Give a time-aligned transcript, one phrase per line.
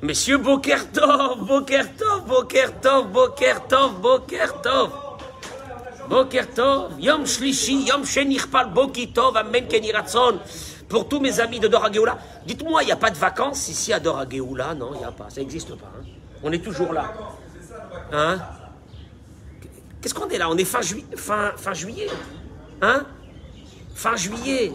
[0.00, 4.90] Monsieur Bokertov, Bokertov, Bokertov, Bokertov, Bokertov.
[6.08, 10.38] Bokertov, Yom Shlishi, Yom Shenichpal, Bokitov, Amen Keniratson.
[10.88, 11.90] Pour tous mes amis de Dora
[12.46, 15.28] dites-moi, il n'y a pas de vacances ici à Dora Non, il n'y a pas,
[15.28, 15.86] ça n'existe pas.
[15.98, 16.04] hein.
[16.42, 17.12] On est toujours là.
[18.12, 18.38] Hein?
[20.00, 20.48] Qu'est-ce qu'on est là?
[20.48, 22.08] On est fin, jui- fin, fin juillet
[22.80, 23.02] Hein?
[23.94, 24.72] Fin juillet.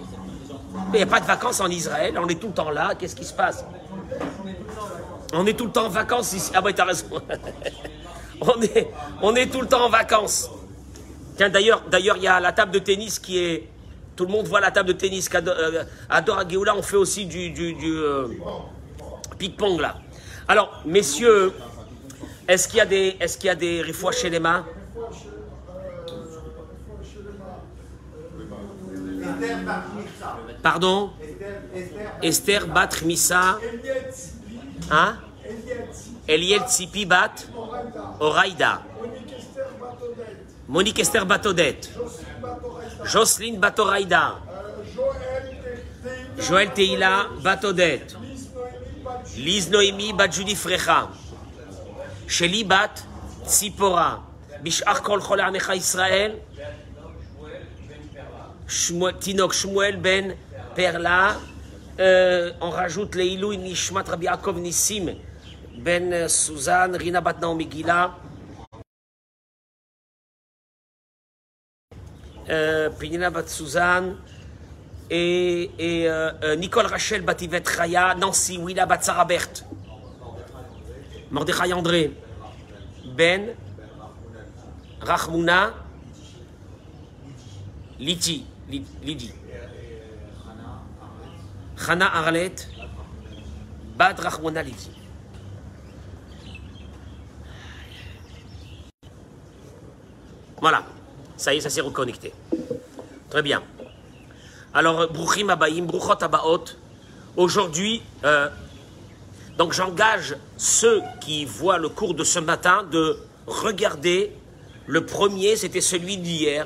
[0.92, 2.94] Mais il n'y a pas de vacances en Israël, on est tout le temps là,
[3.00, 3.64] qu'est-ce qui se passe?
[5.34, 6.52] On est tout le temps en vacances ici.
[6.54, 7.06] Ah ouais, t'as raison.
[8.42, 8.88] on, est,
[9.22, 10.50] on est tout le temps en vacances.
[11.38, 13.70] Tiens, d'ailleurs, d'ailleurs, il y a la table de tennis qui est.
[14.16, 15.28] Tout le monde voit la table de tennis.
[15.30, 16.44] Do- euh, À Dora
[16.78, 18.28] on fait aussi du, du, euh,
[19.40, 19.96] ping-pong là.
[20.48, 21.52] Alors, messieurs,
[22.48, 24.66] est-ce qu'il y a des, est-ce qu'il y a des refoua chez les mains?
[30.62, 31.12] Pardon?
[32.22, 33.58] Esther Bat Missa.
[34.92, 35.18] Hein?
[36.28, 37.48] Eliel Tzipi Bat
[38.20, 38.82] Oraïda.
[40.68, 41.90] Monique Esther Batodet.
[43.04, 44.40] Jocelyne Batoraïda.
[46.40, 48.08] Joël Teila Batodet.
[49.38, 51.10] Lise Noémie Bat Judy Frecha.
[52.28, 53.06] Sheli Bat
[53.46, 54.24] Tzipora.
[54.62, 56.40] Bishar Kol Chol Amecha Israël.
[59.20, 60.36] Tinok Shmuel Ben
[60.76, 61.38] Perla.
[62.00, 65.16] Euh, on rajoute les Ilou Nishmat Rabbi Nissim
[65.78, 68.16] Ben euh, Suzanne, Rina Bat Naomi Gila.
[72.50, 74.18] Euh, Pnina Bat Suzanne.
[75.12, 75.70] Et,
[76.10, 79.64] euh, Nicole Rachel Bativet Chaya, Nancy Willa Bat Sarah Berthe,
[81.30, 82.14] Mordechai André,
[83.16, 83.54] Ben,
[85.02, 85.76] Rachmouna,
[88.00, 89.34] Lydie, Lyd-
[91.86, 92.70] Chana Arlette,
[93.98, 94.18] Bad.
[100.62, 100.84] Voilà,
[101.36, 102.34] ça y est, ça s'est reconnecté.
[103.30, 103.62] Très bien.
[104.74, 106.64] Alors, Bruchim Abaïm, Bruchot Abaot,
[107.36, 108.48] aujourd'hui, euh,
[109.58, 114.32] donc j'engage ceux qui voient le cours de ce matin de regarder
[114.88, 116.66] le premier, c'était celui d'hier,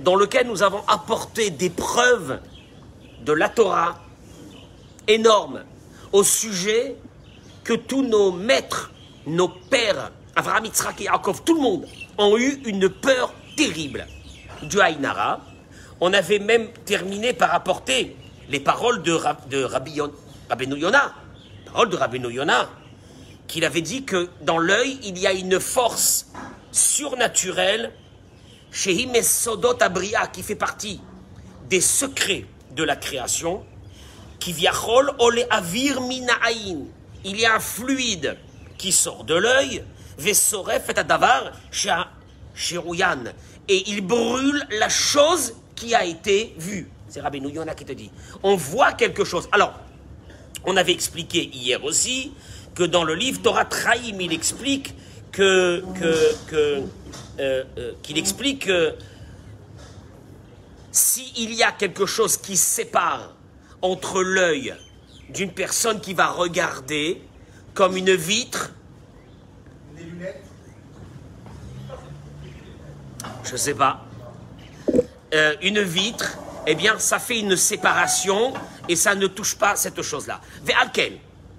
[0.00, 2.38] dans lequel nous avons apporté des preuves
[3.24, 3.98] de la Torah
[5.08, 5.64] énormes
[6.12, 6.96] au sujet
[7.64, 8.92] que tous nos maîtres,
[9.26, 11.86] nos pères, Avraham, Yitzhak et Yaakov, tout le monde,
[12.16, 14.06] ont eu une peur terrible
[14.62, 15.40] du Haïnara.
[16.00, 18.16] On avait même terminé par apporter
[18.48, 20.12] les paroles de, Rab- de Rabbi Yon-
[20.48, 21.12] Rabbeinu Yonah,
[21.66, 22.70] paroles de Rabbeinu Yonah,
[23.48, 26.30] qu'il avait dit que dans l'œil, il y a une force
[26.70, 27.92] surnaturelle,
[28.70, 31.00] Shehim Sodot Abria, qui fait partie
[31.68, 33.64] des secrets de la création,
[35.50, 36.00] avir.
[37.24, 38.36] Il y a un fluide
[38.76, 39.82] qui sort de l'œil,
[42.54, 43.34] et.
[43.68, 46.88] Et il brûle la chose qui a été vue.
[47.08, 48.10] C'est Rabbi Yonah qui te dit.
[48.42, 49.48] On voit quelque chose.
[49.52, 49.74] Alors,
[50.64, 52.32] on avait expliqué hier aussi
[52.74, 54.94] que dans le livre Torah Traim, il explique
[55.32, 55.82] que,
[56.52, 56.82] euh,
[57.38, 57.64] euh,
[58.16, 58.94] explique que
[60.90, 63.34] s'il y a quelque chose qui sépare
[63.82, 64.74] entre l'œil
[65.28, 67.22] d'une personne qui va regarder
[67.74, 68.72] comme une vitre,
[73.44, 74.04] je sais pas,
[75.34, 78.52] euh, une vitre, eh bien, ça fait une séparation
[78.88, 80.40] et ça ne touche pas cette chose-là.
[80.64, 81.14] Ve'alken,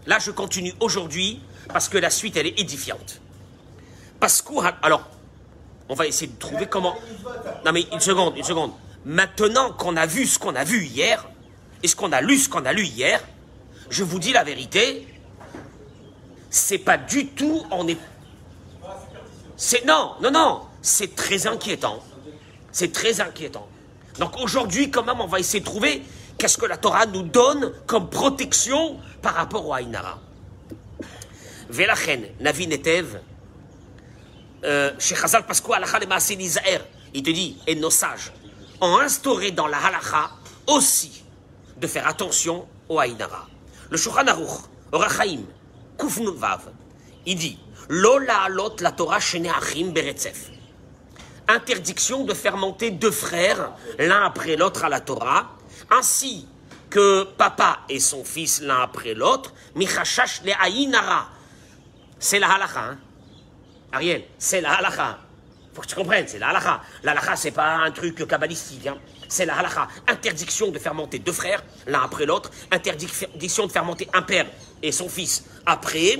[0.05, 1.41] là, je continue aujourd'hui
[1.71, 3.21] parce que la suite, elle est édifiante.
[4.19, 5.07] Parce que, alors,
[5.87, 6.95] on va essayer de trouver comment.
[7.65, 8.71] Non, mais une seconde, une seconde.
[9.05, 11.27] Maintenant qu'on a vu ce qu'on a vu hier,
[11.83, 13.21] et ce qu'on a lu, ce qu'on a lu hier,
[13.89, 15.07] je vous dis la vérité,
[16.49, 17.97] c'est pas du tout, on est.
[19.55, 22.03] C'est non, non, non, c'est très inquiétant.
[22.71, 23.67] C'est très inquiétant.
[24.19, 26.03] Donc aujourd'hui, quand même, on va essayer de trouver
[26.37, 30.19] qu'est-ce que la Torah nous donne comme protection par rapport au Haïnara?
[31.69, 33.19] Velachen, Navi Netev,
[34.63, 35.45] euh, chez Chazal
[36.37, 36.79] Nizaer,
[37.13, 38.31] il te dit, et nos sages
[38.81, 40.31] ont instauré dans la Halacha
[40.67, 41.18] aussi
[41.79, 43.47] de faire attention au Haïnara.
[43.89, 45.41] Le Shulchan Aruch, Orachaim,
[45.97, 46.69] Kufnun Vav,
[47.25, 47.59] il dit,
[47.89, 50.51] Lo la'alot la Torah shene achim beretzef
[51.49, 52.55] interdiction de faire
[52.91, 55.57] deux frères l'un après l'autre à la Torah,
[55.89, 56.47] ainsi
[56.89, 61.29] que papa et son fils l'un après l'autre, michashash le aïnara.
[62.19, 62.97] C'est la halakha, hein?
[63.91, 65.19] Ariel, c'est la halakha.
[65.73, 66.81] Faut que tu comprennes, c'est la halakha.
[67.03, 68.97] La c'est pas un truc kabbalistique, hein.
[69.29, 69.87] C'est la halakha.
[70.07, 74.47] Interdiction de faire monter deux frères l'un après l'autre, interdiction de faire monter un père
[74.81, 76.19] et son fils après,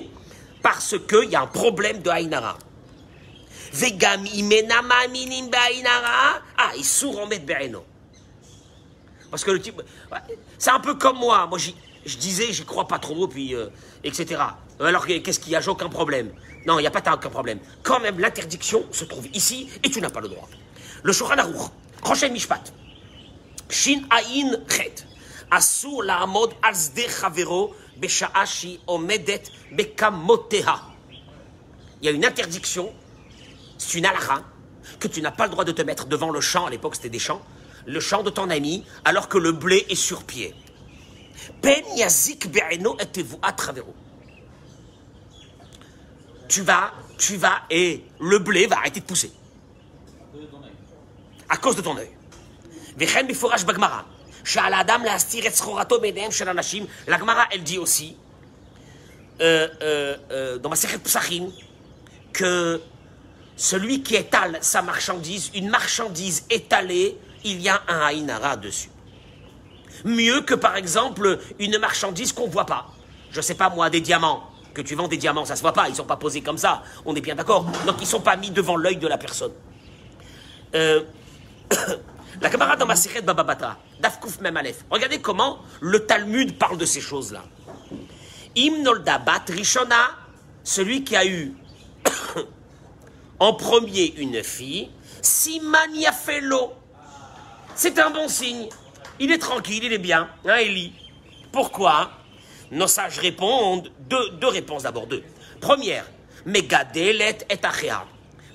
[0.61, 2.57] parce qu'il y a un problème de Haïnara.
[3.73, 5.49] Vegam imenama minim.
[5.85, 7.83] Ah, il sourd en be'eno.
[9.29, 9.81] Parce que le type.
[10.57, 11.45] C'est un peu comme moi.
[11.47, 11.59] Moi,
[12.05, 13.53] je disais, j'y crois pas trop, puis.
[13.55, 13.67] euh,
[14.03, 14.41] etc.
[14.79, 15.61] Alors, qu'est-ce qu'il y a?
[15.61, 16.31] J'ai aucun problème.
[16.65, 17.59] Non, il n'y a pas aucun problème.
[17.83, 20.47] Quand même, l'interdiction se trouve ici et tu n'as pas le droit.
[21.03, 22.73] Le Shulchan Aruch, Mishpat,
[23.69, 25.05] Shin Ayin Chet,
[27.07, 30.81] Chavero, Besha'a Shi Omedet Bekamoteha.
[32.01, 32.91] Il y a une interdiction,
[33.77, 34.43] c'est une halakha,
[34.99, 37.09] que tu n'as pas le droit de te mettre devant le champ, à l'époque c'était
[37.09, 37.41] des champs,
[37.85, 40.55] le champ de ton ami, alors que le blé est sur pied.
[41.61, 41.83] Ben.
[46.47, 49.31] Tu vas, tu vas, et le blé va arrêter de pousser.
[51.47, 52.09] À cause de ton œil.
[52.98, 54.00] וכן מפורש בגמרא,
[54.44, 58.16] שעל האדם להסתיר את סחורתו מעיניהם של אנשים, לגמרא elle dit aussi,
[59.40, 61.50] euh, euh, euh, dans ma Psachim,
[62.32, 62.80] que
[63.56, 68.90] celui qui étale sa marchandise, une marchandise étalée, il y a un haïnara dessus.
[70.04, 72.86] Mieux que par exemple une marchandise qu'on ne voit pas.
[73.30, 74.50] Je sais pas moi, des diamants.
[74.72, 76.82] Que tu vends des diamants, ça se voit pas, ils sont pas posés comme ça,
[77.04, 77.64] on est bien d'accord.
[77.86, 79.52] Donc ils sont pas mis devant l'œil de la personne.
[80.74, 81.02] Euh,
[82.41, 84.85] la camarade dans ma de Baba Batra, Dafkouf même Aleph.
[84.89, 87.43] Regardez comment le Talmud parle de ces choses-là.
[88.55, 90.11] Imnolda Bat Rishona,
[90.63, 91.53] celui qui a eu
[93.39, 94.89] en premier une fille,
[95.21, 96.73] Siman Yafelo.
[97.75, 98.69] C'est un bon signe.
[99.19, 100.29] Il est tranquille, il est bien.
[100.45, 100.93] Hein, il lit.
[101.51, 102.11] Pourquoi?
[102.71, 105.23] Nos sages répondent deux, deux réponses d'abord, deux.
[105.59, 106.05] Première,
[106.45, 108.05] Megadelet et Achéa.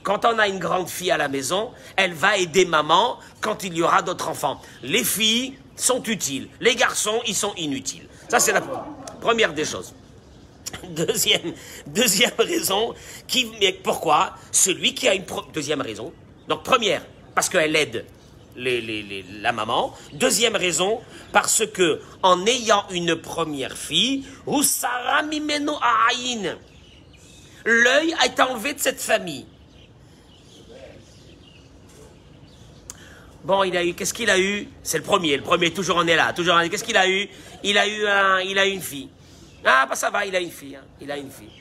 [0.04, 3.74] Quand on a une grande fille à la maison, elle va aider maman quand il
[3.74, 4.60] y aura d'autres enfants.
[4.82, 8.06] Les filles sont utiles, les garçons, ils sont inutiles.
[8.28, 8.60] Ça, c'est la
[9.20, 9.94] première des choses.
[10.90, 11.54] Deuxième,
[11.86, 12.94] deuxième raison,
[13.26, 14.34] qui, mais pourquoi?
[14.52, 15.24] Celui qui a une
[15.54, 16.12] deuxième raison.
[16.48, 17.02] Donc première,
[17.34, 18.04] parce qu'elle aide
[18.56, 19.94] la maman.
[20.12, 21.00] Deuxième raison,
[21.32, 24.26] parce que en ayant une première fille,
[27.64, 29.46] l'œil a été enlevé de cette famille.
[33.44, 34.68] Bon, il a eu, qu'est-ce qu'il a eu?
[34.82, 37.06] C'est le premier, le premier, toujours on est là, toujours on est Qu'est-ce qu'il a
[37.06, 37.28] eu?
[37.62, 39.10] Il a eu un, il a une fille.
[39.62, 41.52] Ah, bah ça va, il a une fille, hein, il a une fille.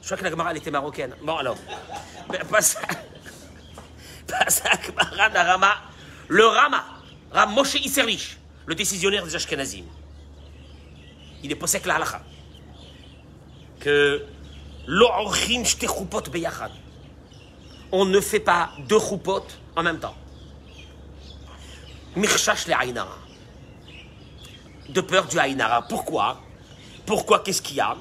[0.00, 1.14] Je crois que la Gemara, elle était marocaine.
[1.22, 1.56] Bon, alors.
[2.30, 2.80] Mais pas ça.
[4.28, 5.74] Pas ça, Gemara, Rama.
[6.28, 6.84] Le Rama,
[7.32, 9.84] Ram Moshe Isserlich, le décisionnaire des Ashkenazim.
[11.42, 12.22] Il est possèque la halakha.
[13.80, 14.24] Que.
[14.86, 16.70] Chupot beyachad.
[17.90, 19.44] On ne fait pas deux choupot
[19.76, 20.14] en même temps.
[22.16, 23.18] Mirchash le Aïnara.
[24.88, 25.82] De peur du Aïnara.
[25.82, 26.40] Pourquoi?
[27.06, 27.40] Pourquoi?
[27.40, 27.96] Qu'est-ce qu'il y a?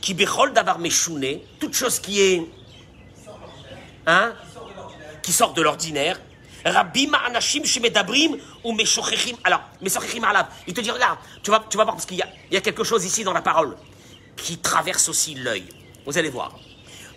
[0.00, 2.50] Qui bechol d'avoir méchouné, toute chose qui est.
[4.06, 4.34] Hein?
[5.22, 6.20] Qui sort de l'ordinaire.
[6.64, 9.36] Rabbi anashim shemedabrim ou meshochechim.
[9.44, 10.46] Alors, meshochechim alab.
[10.66, 12.24] Il te dit, regarde, tu vas, tu vas voir, parce qu'il y
[12.54, 13.76] y a quelque chose ici dans la parole
[14.36, 15.64] qui traverse aussi l'œil.
[16.04, 16.52] Vous allez voir.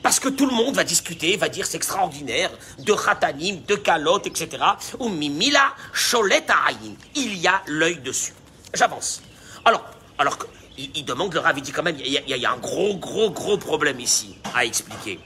[0.05, 4.27] Parce que tout le monde va discuter, va dire c'est extraordinaire, de khatanim, de calottes,
[4.27, 4.63] etc.
[4.99, 6.93] Ou mimila sholet ayin.
[7.15, 8.33] Il y a l'œil dessus.
[8.71, 9.23] J'avance.
[9.65, 9.83] Alors,
[10.19, 10.37] alors
[10.77, 13.57] il, demande le rav, il dit quand même, il y, a, un gros, gros, gros
[13.57, 15.19] problème ici à expliquer.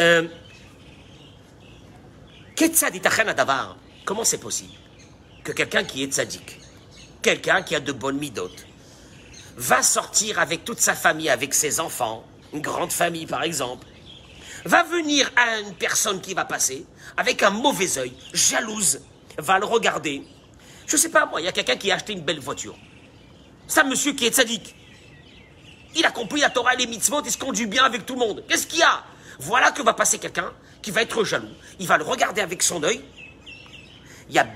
[0.00, 0.28] Euh.
[4.06, 4.72] Comment c'est possible
[5.44, 6.58] que quelqu'un qui est tzaddik,
[7.20, 8.64] quelqu'un qui a de bonnes midotes,
[9.58, 13.86] va sortir avec toute sa famille, avec ses enfants, une grande famille par exemple,
[14.64, 19.00] va venir à une personne qui va passer avec un mauvais œil, jalouse,
[19.36, 20.22] va le regarder.
[20.86, 22.76] Je sais pas moi, il y a quelqu'un qui a acheté une belle voiture.
[23.66, 24.74] C'est un monsieur qui est tzaddik.
[25.96, 28.20] Il a compris la Torah et les mitzvot, il se conduit bien avec tout le
[28.20, 28.44] monde.
[28.48, 29.02] Qu'est-ce qu'il y a?
[29.38, 31.48] Voilà que va passer quelqu'un qui va être jaloux.
[31.78, 33.00] Il va le regarder avec son œil.
[34.28, 34.46] Il y a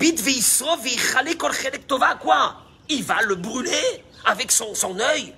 [2.20, 2.62] quoi?
[2.88, 5.34] Il va le brûler avec son, son œil.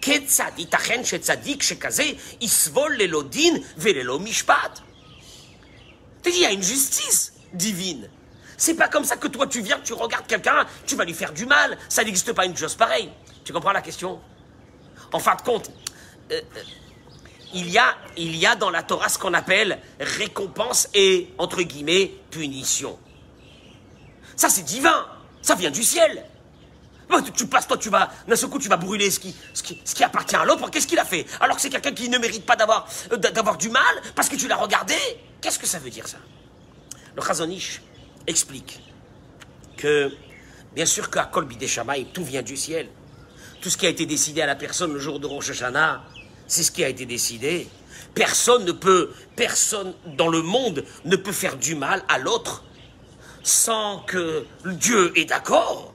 [0.00, 4.80] כיצד ייתכן שצדיק שכזה יסבול ללא דין וללא משפט?
[6.24, 8.08] Tu dis, il y a une justice divine.
[8.56, 11.32] C'est pas comme ça que toi tu viens, tu regardes quelqu'un, tu vas lui faire
[11.32, 11.76] du mal.
[11.88, 13.10] Ça n'existe pas une chose pareille.
[13.44, 14.20] Tu comprends la question
[15.12, 15.70] En fin de compte,
[16.32, 16.62] euh, euh,
[17.52, 21.60] il, y a, il y a dans la Torah ce qu'on appelle récompense et, entre
[21.62, 22.98] guillemets, punition.
[24.34, 25.06] Ça c'est divin.
[25.42, 26.24] Ça vient du ciel.
[27.09, 29.63] Bah, tu, passes, toi, tu vas, d'un seul coup, tu vas brûler ce qui, ce
[29.63, 30.69] qui, appartient à l'autre.
[30.69, 31.25] Qu'est-ce qu'il a fait?
[31.39, 33.81] Alors que c'est quelqu'un qui ne mérite pas d'avoir, euh, du mal
[34.15, 34.93] parce que tu l'as regardé?
[35.41, 36.17] Qu'est-ce que ça veut dire, ça?
[37.15, 37.81] Le Chazonish
[38.27, 38.79] explique
[39.75, 40.11] que,
[40.75, 42.87] bien sûr qu'à Kol Bidei Shammai, tout vient du ciel.
[43.59, 46.03] Tout ce qui a été décidé à la personne le jour de Rosh Hashanah,
[46.45, 47.67] C'est ce qui a été décidé.
[48.13, 52.63] Personne ne peut, personne dans le monde ne peut faire du mal à l'autre
[53.41, 55.93] sans que Dieu est d'accord.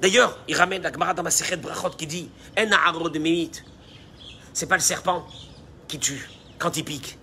[0.00, 3.50] D'ailleurs, il ramène la Gemara dans ma Brachot qui dit En de
[4.52, 5.26] C'est pas le serpent
[5.88, 7.18] qui tue quand il pique.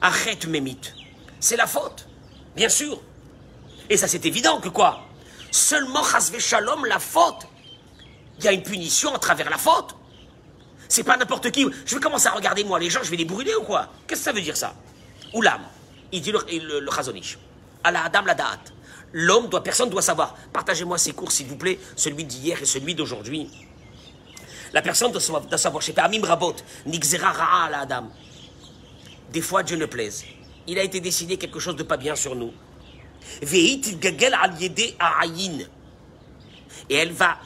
[0.00, 0.94] Arrête mémite.
[1.40, 2.08] C'est la faute,
[2.56, 3.00] bien sûr.
[3.90, 5.00] Et ça, c'est évident que quoi?
[5.50, 7.46] Seulement, Chasvé Shalom, la faute.
[8.38, 9.96] Il y a une punition à travers la faute.
[10.88, 11.66] C'est pas n'importe qui.
[11.86, 13.88] Je vais commencer à regarder, moi, les gens, je vais les brûler ou quoi?
[14.06, 14.74] Qu'est-ce que ça veut dire, ça?
[15.34, 15.64] Ou l'âme.
[16.12, 18.72] Il dit le, le, la Adam la date.
[19.12, 20.36] L'homme doit, personne doit savoir.
[20.52, 23.50] Partagez-moi ces cours, s'il vous plaît, celui d'hier et celui d'aujourd'hui.
[24.72, 28.10] La personne doit savoir, doit savoir Amim Rabot, Nixera Ra'a la Adam.
[29.32, 30.24] Des fois, Dieu ne plaise.
[30.66, 32.52] Il a été décidé quelque chose de pas bien sur nous.
[36.90, 37.38] Et elle va,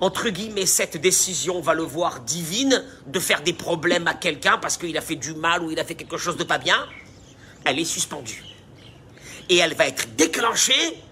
[0.00, 4.76] entre guillemets, cette décision va le voir divine de faire des problèmes à quelqu'un parce
[4.76, 6.86] qu'il a fait du mal ou il a fait quelque chose de pas bien.
[7.64, 8.42] Elle est suspendue.
[9.48, 11.02] Et elle va être déclenchée,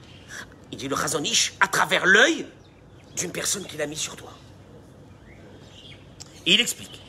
[0.72, 2.46] il dit le Chazonish, à travers l'œil
[3.16, 4.32] d'une personne qu'il a mis sur toi.
[6.46, 7.00] Il explique.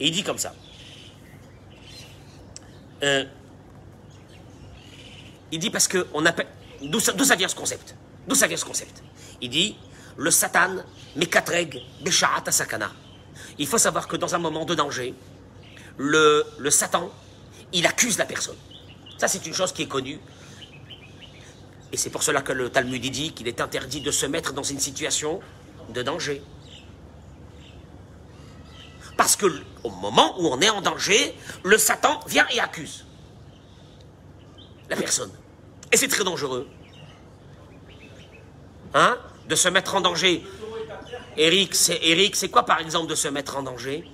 [0.00, 0.54] Il dit comme ça.
[3.02, 3.24] Euh,
[5.52, 6.46] il dit parce que on appelle.
[6.82, 7.96] D'où ça, vient ce concept?
[8.26, 9.02] D'où ça vient ce concept?
[9.40, 9.76] Il dit
[10.16, 10.76] le Satan,
[11.16, 12.92] Mekatreg, Besharat Sakana.
[13.58, 15.14] Il faut savoir que dans un moment de danger,
[15.96, 17.10] le Satan,
[17.72, 18.56] il accuse la personne.
[19.18, 20.20] Ça, c'est une chose qui est connue.
[21.92, 24.62] Et c'est pour cela que le Talmud dit qu'il est interdit de se mettre dans
[24.62, 25.40] une situation
[25.88, 26.42] de danger.
[29.16, 29.46] Parce que
[29.82, 33.04] au moment où on est en danger, le Satan vient et accuse
[34.88, 35.32] la personne.
[35.92, 36.68] Et c'est très dangereux.
[38.94, 39.18] Hein?
[39.48, 40.44] De se mettre en danger.
[41.36, 44.04] Eric, c'est Eric, c'est quoi par exemple de se mettre en danger?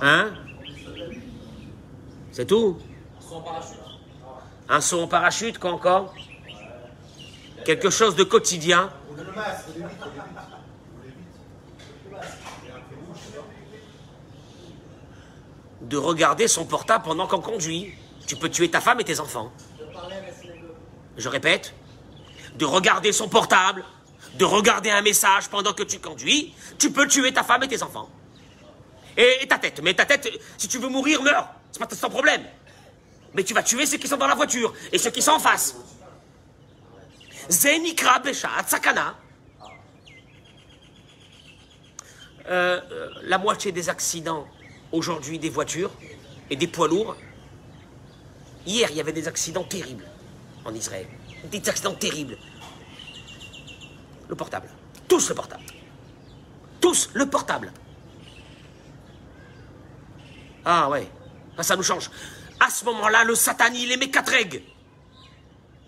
[0.00, 0.32] Hein?
[2.32, 2.78] C'est tout?
[4.68, 6.14] Un saut en parachute, quoi encore
[7.64, 8.90] Quelque chose de quotidien
[15.88, 17.94] de regarder son portable pendant qu'on conduit.
[18.26, 19.50] Tu peux tuer ta femme et tes enfants.
[21.16, 21.74] Je répète,
[22.56, 23.84] de regarder son portable,
[24.34, 27.82] de regarder un message pendant que tu conduis, tu peux tuer ta femme et tes
[27.82, 28.08] enfants.
[29.16, 29.80] Et, ta tête.
[29.82, 30.28] Mais ta tête,
[30.58, 31.48] si tu veux mourir, meurs.
[31.72, 32.42] C'est pas sans problème.
[33.34, 35.38] Mais tu vas tuer ceux qui sont dans la voiture et ceux qui sont en
[35.38, 35.76] face.
[37.48, 39.16] Zenikra Besha Tsakana.
[42.48, 44.48] Euh, euh, la moitié des accidents
[44.90, 45.90] aujourd'hui des voitures
[46.48, 47.16] et des poids lourds.
[48.66, 50.06] Hier, il y avait des accidents terribles
[50.64, 51.06] en Israël.
[51.50, 52.38] Des accidents terribles.
[54.28, 54.68] Le portable.
[55.06, 55.64] Tous le portable.
[56.80, 57.72] Tous le portable.
[60.64, 61.08] Ah ouais,
[61.60, 62.10] ça nous change.
[62.60, 64.62] À ce moment-là, le satan, il aimait quatre règles.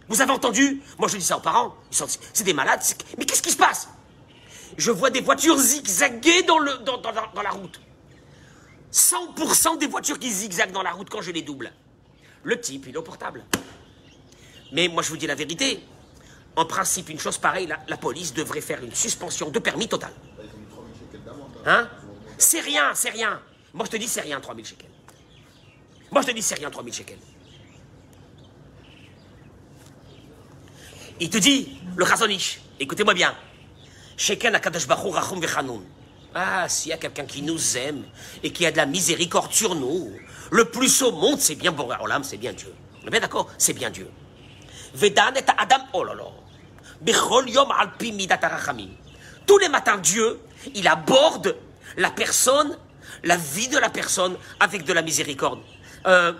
[0.08, 1.74] Vous avez entendu Moi, je dis ça aux parents.
[1.90, 2.82] C'est des malades.
[3.18, 3.88] Mais qu'est-ce qui se passe
[4.76, 7.80] Je vois des voitures zigzaguer dans, le, dans, dans la route.
[8.92, 11.72] 100% des voitures qui zigzaguent dans la route quand je les double.
[12.42, 13.44] Le type, il est au portable.
[14.72, 15.82] Mais moi, je vous dis la vérité.
[16.56, 20.12] En principe, une chose pareille, la, police devrait faire une suspension de permis total.
[21.66, 21.88] Hein
[22.38, 23.40] C'est rien, c'est rien.
[23.72, 24.89] Moi, je te dis, c'est rien, 3000 shekels.
[26.10, 27.18] Moi, je te dis, c'est rien, 3000 shekels.
[31.20, 33.34] Il te dit, le Chazonish, écoutez-moi bien.
[34.16, 35.82] Sheken akadosh baruch rachum vechanun.
[36.34, 38.04] Ah, s'il y a quelqu'un qui nous aime
[38.42, 40.12] et qui a de la miséricorde sur nous,
[40.50, 41.74] le plus au monde, c'est bien
[42.08, 42.72] l'âme, c'est bien Dieu.
[43.02, 43.50] On est bien d'accord?
[43.58, 44.10] C'est bien Dieu.
[44.94, 46.24] Vedan et Adam, oh là là.
[47.46, 47.68] yom
[49.46, 50.40] Tous les matins, Dieu,
[50.74, 51.56] il aborde
[51.96, 52.78] la personne,
[53.24, 55.60] la vie de la personne avec de la miséricorde.
[56.06, 56.32] Euh,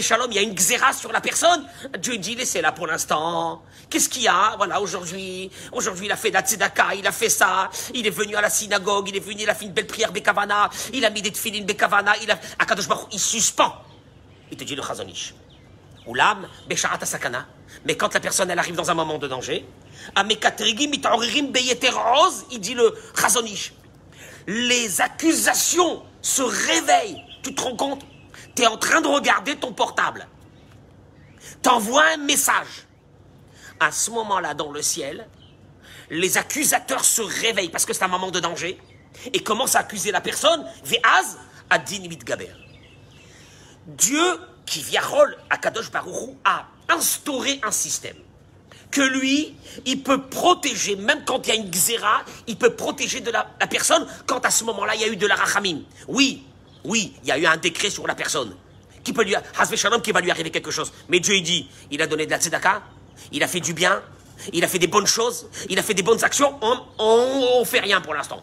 [0.00, 1.66] Shalom, il y a une xéra sur la personne.
[1.98, 3.62] Dieu dit, laissez-la pour l'instant.
[3.90, 4.54] Qu'est-ce qu'il y a?
[4.56, 8.36] Voilà, aujourd'hui, aujourd'hui, il a fait la tzedaka, il a fait ça, il est venu
[8.36, 11.10] à la synagogue, il est venu, il a fait une belle prière Bekavana, il a
[11.10, 13.74] mis des tefilines Bekavana, il a, Akadosh Baruch, il suspend.
[14.50, 15.34] Il te dit le chazonish.
[16.06, 17.46] Ou l'âme, Besharat Sakana.
[17.86, 19.66] Mais quand la personne, elle arrive dans un moment de danger,
[20.16, 20.38] il
[22.60, 23.72] dit le chazonish.
[24.46, 27.22] Les accusations se réveillent.
[27.42, 28.02] Tu te rends compte?
[28.54, 30.26] Tu es en train de regarder ton portable.
[31.62, 32.86] T'envoies un message.
[33.80, 35.28] À ce moment-là, dans le ciel,
[36.10, 38.78] les accusateurs se réveillent parce que c'est un moment de danger
[39.32, 40.64] et commencent à accuser la personne.
[40.84, 41.38] Ve'az
[41.70, 42.50] adin gaber.
[43.86, 48.16] Dieu, qui via rôle à Kadosh Baruchou, a instauré un système
[48.94, 49.54] que lui,
[49.86, 53.44] il peut protéger, même quand il y a une xéra, il peut protéger de la,
[53.68, 55.80] personne quand à ce moment-là, il y a eu de la rachamim.
[56.06, 56.44] Oui,
[56.84, 58.54] oui, il y a eu un décret sur la personne.
[59.02, 59.34] Qui peut lui,
[59.76, 60.92] Shalom, qui va lui arriver quelque chose.
[61.08, 62.82] Mais Dieu, il dit, il a donné de la tzedaka,
[63.32, 64.02] il a fait du bien,
[64.52, 66.58] il a fait des bonnes choses, il a fait des bonnes actions,
[66.98, 68.42] on, ne fait rien pour l'instant.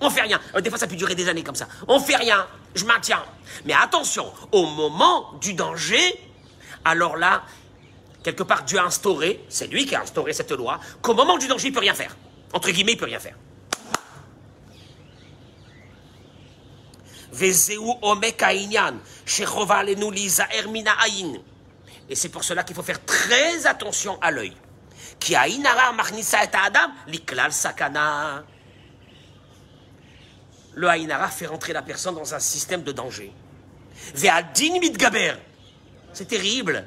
[0.00, 0.40] On fait rien.
[0.54, 1.68] Euh, des fois, ça peut durer des années comme ça.
[1.86, 2.46] On fait rien.
[2.74, 3.22] Je maintiens.
[3.64, 6.18] Mais attention, au moment du danger,
[6.84, 7.42] alors là,
[8.24, 11.46] quelque part, Dieu a instauré, c'est lui qui a instauré cette loi, qu'au moment du
[11.46, 12.16] danger, il peut rien faire.
[12.52, 13.36] Entre guillemets, il peut rien faire.
[17.32, 17.52] Et
[22.14, 24.54] c'est pour cela qu'il faut faire très attention à l'œil.
[30.74, 33.32] Le Haïnara fait rentrer la personne dans un système de danger.
[34.14, 34.28] C'est
[36.28, 36.86] terrible.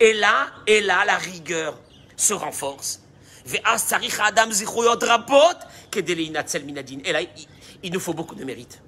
[0.00, 1.78] Et là, et là, la rigueur
[2.16, 3.00] se renforce.
[3.54, 3.62] Et
[7.12, 7.20] là,
[7.82, 8.82] il nous faut beaucoup de mérite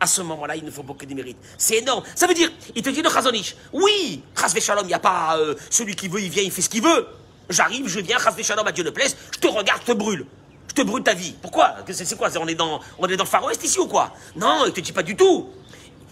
[0.00, 1.36] à ce moment-là, il nous faut beaucoup de mérite.
[1.58, 2.02] C'est énorme.
[2.14, 5.36] Ça veut dire, il te dit de Chazonich, oui, Chazve Shalom, il n'y a pas
[5.38, 7.06] euh, celui qui veut, il vient, il fait ce qu'il veut.
[7.50, 10.26] J'arrive, je viens, Chazve Shalom, à Dieu ne plaise, je te regarde, je te brûle.
[10.68, 11.34] Je te brûle ta vie.
[11.40, 11.76] Pourquoi?
[11.88, 12.28] C'est quoi?
[12.38, 14.12] On est, dans, on est dans le Far West ici ou quoi?
[14.34, 15.50] Non, il te dit pas du tout.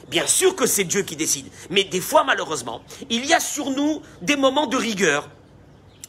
[0.09, 1.47] Bien sûr que c'est Dieu qui décide.
[1.71, 5.29] Mais des fois, malheureusement, il y a sur nous des moments de rigueur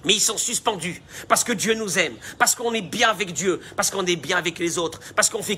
[0.06, 3.60] mais ils sont suspendus parce que Dieu nous aime, parce qu'on est bien avec Dieu,
[3.76, 5.58] parce qu'on est bien avec les autres, parce qu'on fait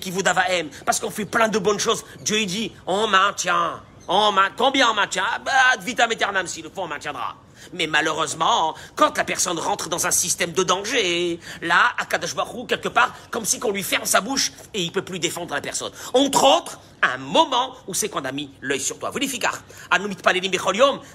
[0.49, 2.03] aime, parce qu'on fait plein de bonnes choses.
[2.21, 4.55] Dieu il dit, on maintient, on maintient.
[4.57, 5.25] Combien on maintient?
[5.43, 7.35] Bah, vitam aeternam, s'il le faut, on maintiendra.
[7.73, 12.89] Mais malheureusement, quand la personne rentre dans un système de danger, là, à Baruch quelque
[12.89, 15.91] part, comme si qu'on lui ferme sa bouche et il peut plus défendre la personne.
[16.13, 19.09] Entre autres, un moment où c'est qu'on a mis l'œil sur toi.
[19.09, 19.29] Vous les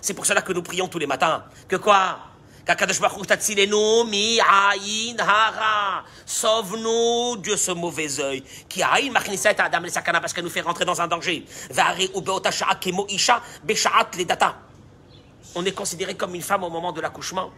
[0.01, 1.45] c'est pour cela que nous prions tous les matins.
[1.69, 2.30] Que quoi?
[6.26, 8.44] Sauve-nous de ce mauvais œil.
[8.68, 11.44] Qui Adam sakana parce qu'elle nous fait rentrer dans un danger.
[15.54, 17.50] On est considéré comme une femme au moment de l'accouchement.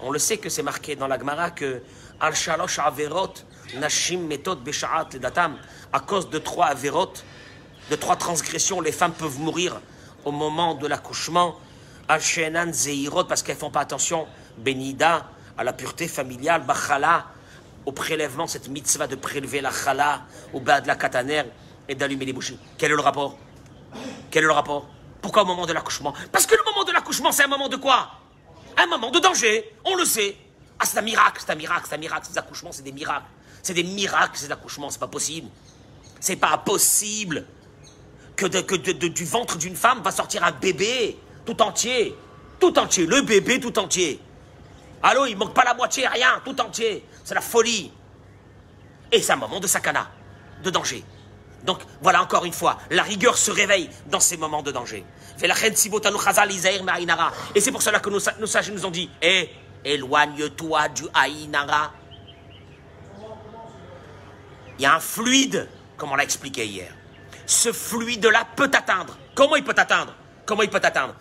[0.00, 1.82] On le sait que c'est marqué dans la Gemara que
[2.18, 3.34] Al Shalosh Averot
[3.76, 5.58] Nashim Metod Beshaat Ledatam.
[5.92, 7.12] À cause de trois Averot,
[7.90, 9.80] de trois transgressions, les femmes peuvent mourir
[10.24, 11.56] au moment de l'accouchement.
[12.12, 14.26] Al-Shenan Zeirot, parce qu'elles font pas attention,
[14.58, 17.26] Benida, à la pureté familiale, Bachala,
[17.86, 20.22] au prélèvement, cette mitzvah de prélever la chala,
[20.52, 21.44] au bas de la kataner
[21.88, 22.58] et d'allumer les bougies.
[22.76, 23.38] Quel est le rapport?
[24.30, 24.88] Quel est le rapport?
[25.20, 26.12] Pourquoi au moment de l'accouchement?
[26.30, 28.10] Parce que le moment de l'accouchement, c'est un moment de quoi?
[28.76, 30.36] Un moment de danger, on le sait.
[30.78, 33.26] Ah, c'est un miracle, c'est un miracle, c'est un miracle, ces accouchements, c'est des miracles.
[33.62, 35.48] C'est des miracles, ces accouchements, c'est pas possible.
[36.20, 37.46] C'est pas possible
[38.36, 42.16] que, que du ventre d'une femme va sortir un bébé tout entier,
[42.58, 44.20] tout entier, le bébé tout entier.
[45.02, 47.04] Allô, il manque pas la moitié, rien, tout entier.
[47.24, 47.90] C'est la folie.
[49.10, 50.08] Et c'est un moment de sakana,
[50.62, 51.04] de danger.
[51.64, 55.04] Donc voilà encore une fois, la rigueur se réveille dans ces moments de danger.
[57.54, 59.50] Et c'est pour cela que nos, sages nous ont dit, eh,
[59.84, 61.92] éloigne-toi du Aïnara.
[64.78, 66.92] Il y a un fluide, comme on l'a expliqué hier.
[67.46, 69.16] Ce fluide-là peut t'atteindre.
[69.34, 70.14] Comment il peut t'atteindre?
[70.46, 71.14] Comment il peut t'atteindre?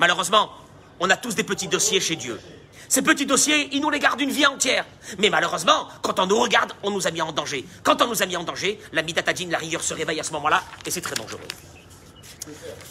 [0.00, 0.50] Malheureusement,
[0.98, 2.40] on a tous des petits dossiers chez Dieu.
[2.88, 4.86] Ces petits dossiers, ils nous les gardent une vie entière.
[5.18, 7.66] Mais malheureusement, quand on nous regarde, on nous a mis en danger.
[7.84, 10.32] Quand on nous a mis en danger, la mitatadine, la rigueur se réveille à ce
[10.32, 11.46] moment-là, et c'est très dangereux.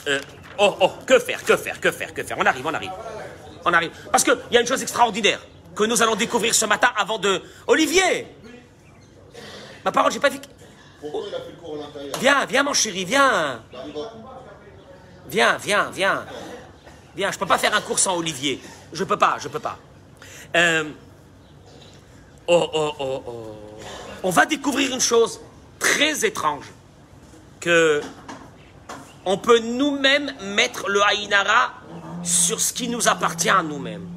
[0.07, 0.19] Euh,
[0.59, 2.37] oh, oh, que faire, que faire, que faire, que faire?
[2.37, 2.91] On arrive, on arrive.
[3.65, 3.91] On arrive.
[4.11, 5.41] Parce qu'il y a une chose extraordinaire
[5.75, 7.41] que nous allons découvrir ce matin avant de...
[7.65, 8.27] Olivier
[9.83, 10.39] Ma parole, j'ai pas vu...
[12.21, 13.63] Viens, viens mon chéri, viens.
[15.27, 16.25] Viens, viens, viens.
[17.15, 18.61] Viens, je ne peux pas faire un cours sans Olivier.
[18.93, 19.77] Je peux pas, je peux pas.
[20.55, 20.83] Euh,
[22.47, 23.55] oh, oh, oh, oh.
[24.23, 25.39] On va découvrir une chose
[25.79, 26.65] très étrange.
[27.59, 28.01] Que
[29.25, 31.73] on peut nous-mêmes mettre le Haïnara
[32.23, 34.07] sur ce qui nous appartient à nous-mêmes.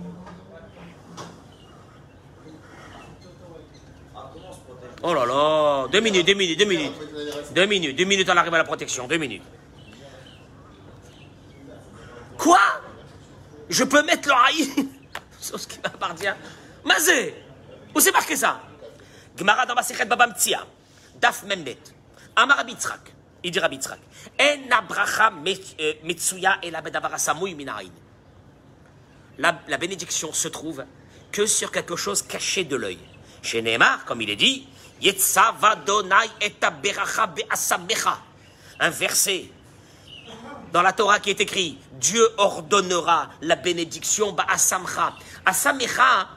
[5.04, 6.92] Oh là là, deux minutes, deux minutes, deux minutes.
[7.54, 9.42] Deux minutes, deux minutes, on arrive à la protection, deux minutes.
[12.38, 12.60] Quoi?
[13.68, 14.88] Je peux mettre le haï
[15.40, 16.26] sur ce qui m'appartient.
[16.84, 17.34] Mazé!
[17.94, 18.60] Où c'est marqué ça?
[19.36, 20.66] Gemara dans Babam Tzia,
[21.20, 21.78] Daf Memnet,
[22.36, 25.32] Amar Abitzrak, il dit En abracha
[25.80, 27.90] euh, metsuya et la bedavarasamouy minaïn.
[29.38, 30.84] La bénédiction se trouve
[31.30, 32.98] que sur quelque chose caché de l'œil.
[33.42, 34.68] Chez Neymar, comme il est dit,
[35.00, 38.18] Yetzavadonai et beracha be'asamecha.
[38.78, 39.46] Un verset
[40.72, 44.54] dans la Torah qui est écrit Dieu ordonnera la bénédiction à
[45.46, 46.28] Asamecha.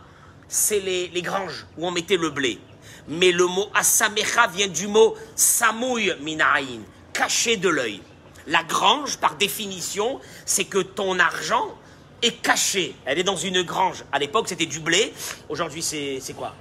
[0.47, 2.59] c'est les, granges où on mettait le blé.
[3.07, 6.81] Mais le mot asamecha vient du mot samouy minaïn,
[7.13, 8.01] caché de l'œil.
[8.47, 11.75] La grange, par définition, c'est que ton argent
[12.21, 12.95] est caché.
[13.05, 14.03] Elle est dans une grange.
[14.11, 15.13] À l'époque, c'était du blé.
[15.49, 16.53] Aujourd'hui, c'est quoi?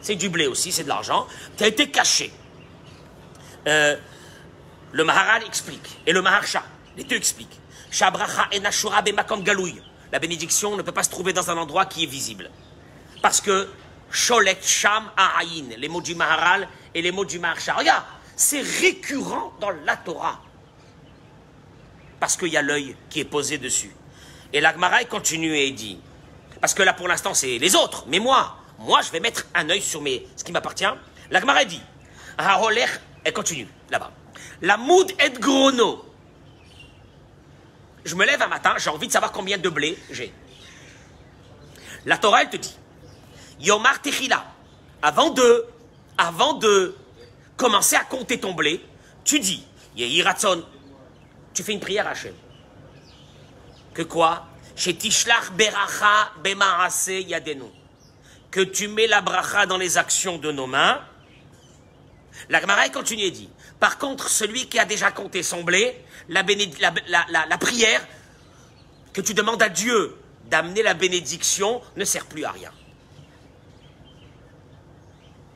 [0.00, 1.26] C'est du blé aussi, c'est de l'argent.
[1.56, 2.30] qui a été caché.
[3.66, 3.96] Euh,
[4.92, 6.62] le Maharal explique, et le Maharsha,
[6.96, 7.60] les deux expliquent.
[10.12, 12.50] La bénédiction ne peut pas se trouver dans un endroit qui est visible.
[13.22, 13.68] Parce que
[14.10, 17.74] Sholet Sham Ahayin, les mots du Maharal et les mots du Maharsha.
[17.74, 18.04] Regarde,
[18.34, 20.40] c'est récurrent dans la Torah.
[22.20, 23.94] Parce qu'il y a l'œil qui est posé dessus.
[24.52, 25.98] Et l'Agmara continue et dit,
[26.60, 29.68] parce que là pour l'instant c'est les autres, mais moi, moi je vais mettre un
[29.68, 30.02] œil sur
[30.36, 30.84] ce qui m'appartient.
[31.30, 31.82] L'Agmara dit,
[33.24, 34.12] elle continue là-bas.
[34.62, 36.05] La moud et grono.
[38.06, 40.32] Je me lève un matin, j'ai envie de savoir combien de blé j'ai.
[42.04, 42.76] La Torah, elle te dit,
[43.58, 44.46] Yomar Techila,
[45.02, 45.66] avant de,
[46.16, 46.94] avant de
[47.56, 48.80] commencer à compter ton blé,
[49.24, 49.66] tu dis,
[49.96, 50.64] Yehi Ratson,
[51.52, 52.34] tu fais une prière à Hachem.
[53.92, 54.46] Que quoi?
[55.56, 56.30] Beracha.
[58.52, 61.00] Que tu mets la bracha dans les actions de nos mains.
[62.48, 63.48] La Gemara continue et dit,
[63.80, 66.44] par contre, celui qui a déjà compté son blé, la,
[67.58, 68.06] prière
[69.12, 72.70] que tu demandes à Dieu d'amener la bénédiction ne sert plus à rien.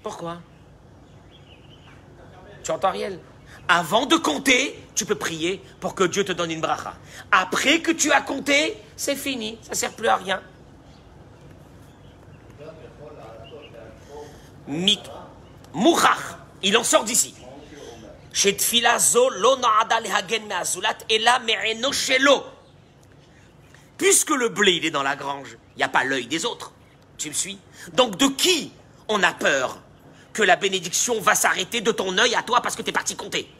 [0.02, 0.40] Pourquoi?
[2.64, 3.18] Tu entends Ariel?
[3.68, 6.94] Avant de compter, tu peux prier pour que Dieu te donne une bracha.
[7.30, 10.42] Après que tu as compté, c'est fini, ça ne sert plus à rien.
[15.72, 17.34] Mouchach, il en sort d'ici.
[23.98, 26.72] Puisque le blé, il est dans la grange, il n'y a pas l'œil des autres.
[27.18, 27.58] Tu me suis?
[27.92, 28.72] Donc de qui
[29.08, 29.78] on a peur
[30.32, 33.16] que la bénédiction va s'arrêter de ton œil à toi parce que tu es parti
[33.16, 33.50] compter?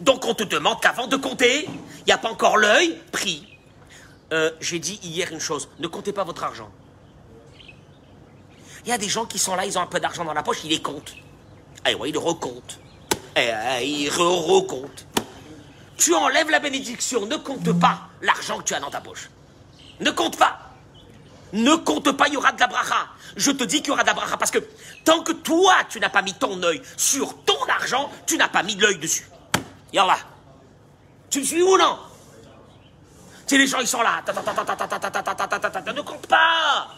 [0.00, 3.46] Donc on te demande qu'avant de compter, il n'y a pas encore l'œil, prie.
[4.32, 6.70] Euh, J'ai dit hier une chose, ne comptez pas votre argent.
[8.84, 10.42] Il y a des gens qui sont là, ils ont un peu d'argent dans la
[10.42, 11.14] poche, ils les comptent.
[11.88, 12.78] Eh ouais, il recompte.
[13.36, 14.10] Il.
[15.96, 19.30] Tu enlèves la bénédiction, ne compte pas l'argent que tu as dans ta poche.
[20.00, 20.58] Ne compte pas.
[21.52, 23.08] Ne compte pas, il y aura de la bracha.
[23.36, 24.58] Je te dis qu'il y aura de la bracha parce que
[25.04, 28.62] tant que toi, tu n'as pas mis ton œil sur ton argent, tu n'as pas
[28.62, 29.28] mis de l'œil dessus.
[29.92, 30.18] Yallah.
[31.30, 31.98] Tu me suis ou non
[33.46, 34.22] Tu les gens, ils sont là.
[34.26, 36.88] Ne compte pas.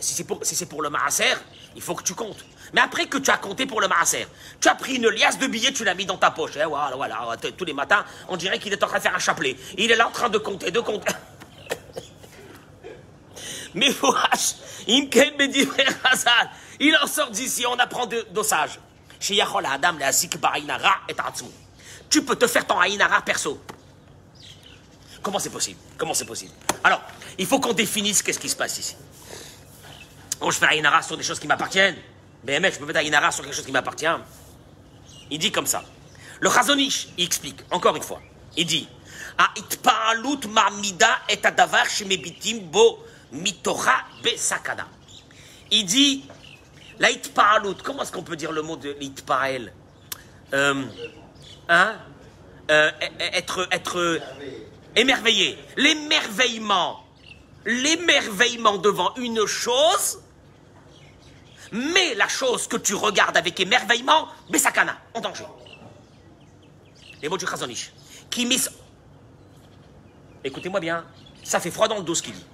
[0.00, 1.34] Si c'est pour, pour le maaser,
[1.76, 2.44] il faut que tu comptes.
[2.72, 4.26] Mais après que tu as compté pour le maaser,
[4.60, 6.52] tu as pris une liasse de billets, tu l'as mis dans ta poche.
[6.56, 7.36] Eh, voilà, voilà.
[7.56, 9.56] Tous les matins, on dirait qu'il est en train de faire un chapelet.
[9.78, 11.12] Il est là en train de compter, de compter.
[13.74, 13.90] Mais
[16.80, 18.78] il en sort d'ici, on apprend de- dosage.
[19.30, 19.40] Et.
[22.08, 23.60] Tu peux te faire ton Aïnara perso.
[25.22, 25.78] Comment c'est possible?
[25.98, 26.52] Comment c'est possible?
[26.84, 27.02] Alors,
[27.38, 28.96] il faut qu'on définisse qu'est-ce qui se passe ici.
[30.40, 31.96] Oh, je fais Aïnara sur des choses qui m'appartiennent.
[32.44, 34.06] Mec, je peux mettre Aïnara sur quelque chose qui m'appartient.
[35.30, 35.82] Il dit comme ça.
[36.40, 38.20] Le Chazonish, il explique, encore une fois.
[38.56, 38.88] Il dit.
[45.70, 46.24] Il dit
[46.98, 49.72] La itpa'alut, comment est-ce qu'on peut dire le mot de l'itpa'el
[50.54, 50.84] euh,
[51.68, 51.96] Hein?
[52.70, 53.66] Euh, Être.
[53.72, 54.20] être
[54.94, 55.58] émerveillé.
[55.76, 57.02] L'émerveillement.
[57.64, 60.20] L'émerveillement devant une chose
[61.72, 65.46] mais la chose que tu regardes avec émerveillement, Besakana, en danger.
[67.22, 67.92] Les mots du Chazonish.
[68.30, 68.60] Qui mis...
[70.44, 71.04] Écoutez-moi bien,
[71.42, 72.46] ça fait froid dans le dos ce qu'il dit.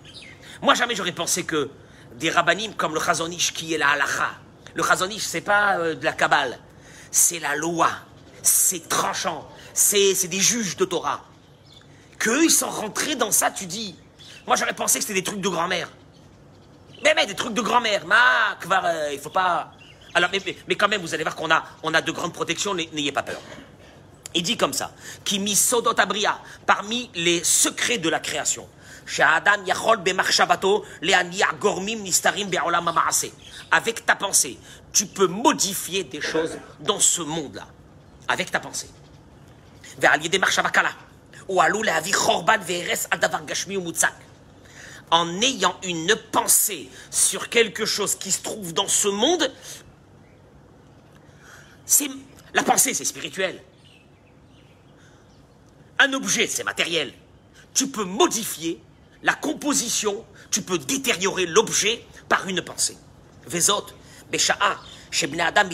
[0.63, 1.71] Moi, jamais j'aurais pensé que
[2.17, 4.31] des rabbinim comme le Chazonish qui est la halacha.
[4.75, 6.59] Le Chazonish, c'est pas euh, de la Kabbale,
[7.11, 7.91] c'est la loi.
[8.43, 9.49] C'est tranchant.
[9.73, 11.25] C'est des juges de Torah.
[12.19, 13.97] Qu'eux, ils sont rentrés dans ça, tu dis.
[14.47, 15.89] Moi, j'aurais pensé que c'était des trucs de grand-mère.
[17.03, 19.73] Mais, mais des trucs de grand-mère, ma, kvar, euh, il faut pas.
[20.15, 22.33] Alors, mais, mais, mais, quand même, vous allez voir qu'on a, on a de grandes
[22.33, 23.41] protections, n'ayez pas peur.
[24.35, 24.93] Il dit comme ça,
[25.25, 28.67] qui sodotabria, parmi les secrets de la création.
[33.71, 34.59] Avec ta pensée,
[34.93, 37.67] tu peux modifier des choses dans ce monde-là.
[38.29, 38.89] Avec ta pensée.
[41.49, 41.61] Ou
[45.13, 49.53] en ayant une pensée sur quelque chose qui se trouve dans ce monde,
[51.85, 52.09] c'est
[52.55, 53.63] la pensée, c'est spirituel.
[55.99, 57.13] Un objet, c'est matériel.
[57.75, 58.83] Tu peux modifier
[59.23, 62.97] la composition, tu peux détériorer l'objet par une pensée.
[63.47, 63.85] Vezot,
[65.39, 65.69] Adam.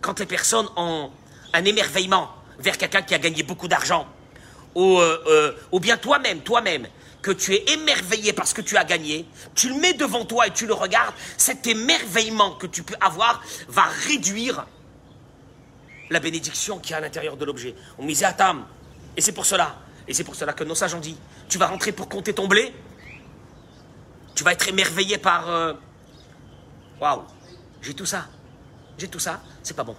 [0.00, 1.12] Quand les personnes ont
[1.52, 4.08] un émerveillement vers quelqu'un qui a gagné beaucoup d'argent,
[4.74, 6.88] ou, euh, euh, ou bien toi-même, toi-même,
[7.22, 10.50] que tu es émerveillé parce que tu as gagné, tu le mets devant toi et
[10.50, 14.66] tu le regardes, cet émerveillement que tu peux avoir va réduire
[16.10, 17.74] la bénédiction qui est à l'intérieur de l'objet.
[17.98, 18.66] On misait à tam.
[19.16, 21.16] Et c'est pour cela, et c'est pour cela que nos sages ont dit,
[21.48, 22.74] tu vas rentrer pour compter ton blé,
[24.34, 25.48] tu vas être émerveillé par...
[25.48, 25.74] euh,
[27.00, 27.22] Waouh,
[27.82, 28.26] j'ai tout ça,
[28.98, 29.96] j'ai tout ça, c'est pas bon.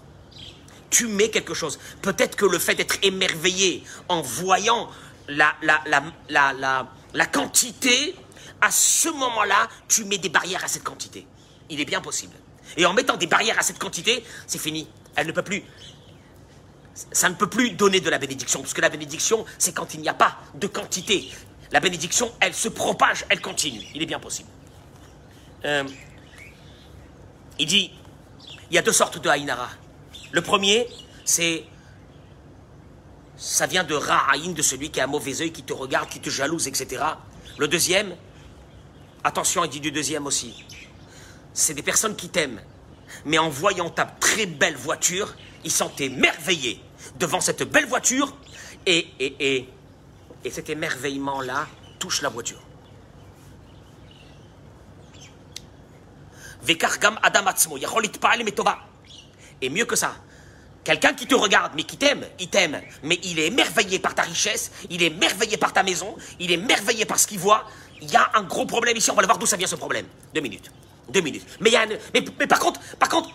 [0.90, 1.80] Tu mets quelque chose.
[2.02, 4.90] Peut-être que le fait d'être émerveillé en voyant
[5.28, 8.16] la, la, la, la, la, quantité,
[8.62, 11.28] à ce moment-là, tu mets des barrières à cette quantité.
[11.70, 12.36] Il est bien possible.
[12.78, 14.88] Et en mettant des barrières à cette quantité, c'est fini.
[15.16, 15.64] Elle ne peut plus.
[17.12, 20.02] Ça ne peut plus donner de la bénédiction, parce que la bénédiction, c'est quand il
[20.02, 21.32] n'y a pas de quantité.
[21.72, 23.82] La bénédiction, elle se propage, elle continue.
[23.96, 24.50] Il est bien possible.
[25.66, 25.84] Euh,
[27.58, 27.92] il dit,
[28.70, 29.70] il y a deux sortes de haïnara.
[30.32, 30.88] Le premier,
[31.26, 31.64] c'est,
[33.44, 36.22] ça vient de Ra'aïn, de celui qui a un mauvais œil, qui te regarde, qui
[36.22, 37.04] te jalouse, etc.
[37.58, 38.16] Le deuxième,
[39.22, 40.64] attention, il dit du deuxième aussi,
[41.54, 42.62] c'est des personnes qui t'aiment,
[43.26, 46.82] mais en voyant ta très belle voiture, ils sont émerveillés
[47.20, 48.34] devant cette belle voiture,
[48.86, 49.70] et, et, et,
[50.46, 51.68] et cet émerveillement-là
[52.00, 52.62] touche la voiture.
[59.62, 60.16] Et mieux que ça,
[60.84, 64.24] quelqu'un qui te regarde, mais qui t'aime, il t'aime, mais il est émerveillé par ta
[64.24, 67.66] richesse, il est émerveillé par ta maison, il est émerveillé par ce qu'il voit.
[68.02, 69.76] Il y a un gros problème ici, on va le voir d'où ça vient ce
[69.76, 70.06] problème.
[70.34, 70.72] Deux minutes.
[71.10, 71.46] Deux minutes.
[71.60, 73.30] Mais, il y a mais, par contre, par contre,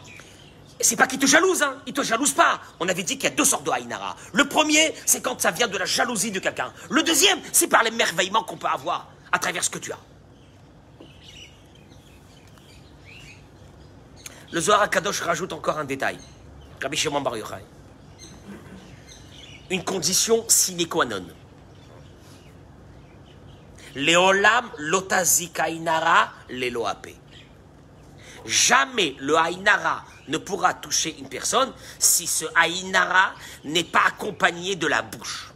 [0.80, 1.76] c'est pas qu'il te jalouse, hein.
[1.87, 2.61] Il te jalouse pas.
[2.78, 4.16] On avait dit qu'il y a deux sortes de haïnara.
[4.32, 6.72] Le premier, c'est quand ça vient de la jalousie de quelqu'un.
[6.88, 9.98] Le deuxième, c'est par l'émerveillement qu'on peut avoir à travers ce que tu as.
[14.50, 16.18] Le Zohar Akadosh rajoute encore un détail.
[19.71, 21.27] Une condition sine qua non.
[23.95, 27.14] Leolam lotazik haïnara lelo ape.
[28.47, 34.87] Jamais le haïnara ne pourra toucher une personne si ce haïnara n'est pas accompagné de
[34.87, 35.53] la bouche.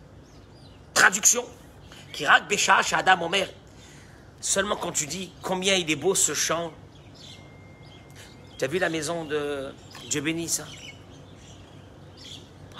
[0.92, 1.44] Traduction.
[2.12, 3.48] Kirak Besha Adam Omer.
[4.40, 6.72] Seulement quand tu dis combien il est beau ce chant.
[8.58, 9.72] Tu as vu la maison de
[10.10, 10.66] Dieu béni ça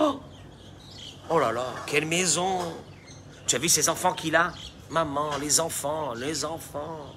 [0.01, 0.21] Oh
[1.31, 2.75] Oh là là, quelle maison
[3.47, 4.53] Tu as vu ces enfants qu'il a?
[4.91, 7.15] Maman, les enfants, les enfants.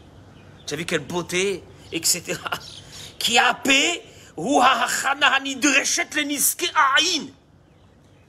[0.66, 2.40] Tu as vu quelle beauté, etc.
[3.20, 4.04] Qui a paix?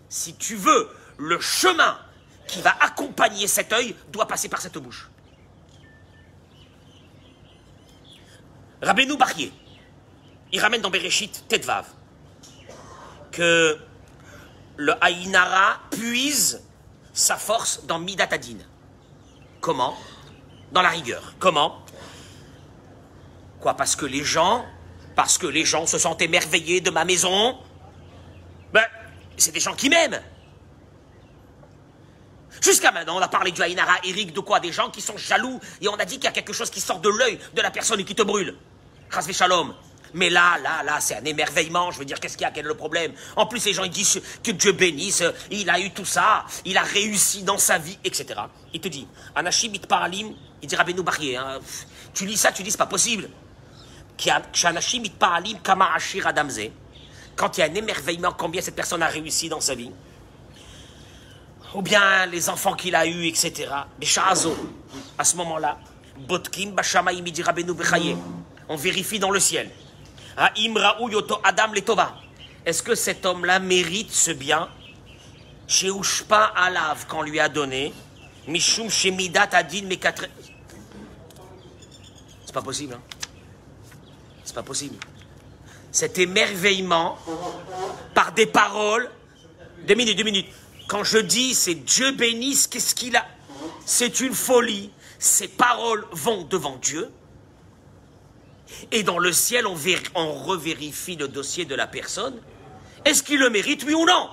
[0.09, 1.99] Si tu veux, le chemin
[2.47, 5.11] qui va accompagner cet œil doit passer par cette bouche.
[8.83, 9.53] Rabbeinu Barrier,
[10.53, 11.87] il ramène dans Bereshit Tetvav
[13.33, 13.79] que
[14.77, 16.63] le Haïnara puise
[17.13, 18.65] sa force dans Midatadine.
[19.61, 19.97] Comment?
[20.73, 21.35] Dans la rigueur.
[21.39, 21.83] Comment?
[23.61, 24.65] Quoi Parce que les gens,
[25.15, 27.59] parce que les gens se sont émerveillés de ma maison?
[28.73, 28.85] Ben,
[29.37, 30.21] c'est des gens qui m'aiment.
[32.61, 34.61] Jusqu'à maintenant, on a parlé du Haïnara, Eric, de quoi?
[34.61, 36.81] Des gens qui sont jaloux, et on a dit qu'il y a quelque chose qui
[36.81, 38.57] sort de l'œil de la personne et qui te brûle.
[39.11, 39.75] Rasvé Shalom.
[40.17, 41.91] Mais là, là, là, c'est un émerveillement.
[41.91, 42.51] Je veux dire, qu'est-ce qu'il y a?
[42.51, 43.13] Quel est le problème?
[43.37, 46.79] En plus, les gens ils disent que Dieu bénisse, il a eu tout ça, il
[46.79, 48.41] a réussi dans sa vie, etc.
[48.73, 51.59] Il te dit, Anashim it paralim, il dit Rabbeinu Barrier, hein,
[52.15, 53.29] tu lis ça, tu dis, c'est pas possible.
[55.19, 56.71] Paralim kama ashir adamze.
[57.37, 59.91] Quand il y a un émerveillement, combien cette personne a réussi dans sa vie?
[61.75, 63.69] Ou bien les enfants qu'il a eus, etc.
[64.01, 64.57] Mais Shahazo,
[65.19, 65.79] à ce moment-là,
[66.21, 67.73] Botkim Bashamaim dit Rabbeinu.
[68.71, 69.71] On vérifie dans le ciel.
[71.11, 72.15] Yoto Adam Letova.
[72.65, 74.69] Est-ce que cet homme-là mérite ce bien?
[75.69, 77.93] Chez Ushpa Alav qu'on lui a donné.
[78.47, 80.27] Mishum Shemidat Adin Mekatre.
[82.45, 83.03] C'est pas possible, hein
[84.45, 84.97] C'est pas possible.
[85.91, 87.19] Cet émerveillement
[88.15, 89.11] par des paroles.
[89.87, 90.49] Deux minutes, deux minutes.
[90.87, 93.27] Quand je dis c'est Dieu bénisse, qu'est-ce qu'il a?
[93.85, 94.91] C'est une folie.
[95.19, 97.11] Ces paroles vont devant Dieu.
[98.93, 102.41] Et dans le ciel, on, vér- on revérifie le dossier de la personne.
[103.05, 104.31] Est-ce qu'il le mérite, oui ou non?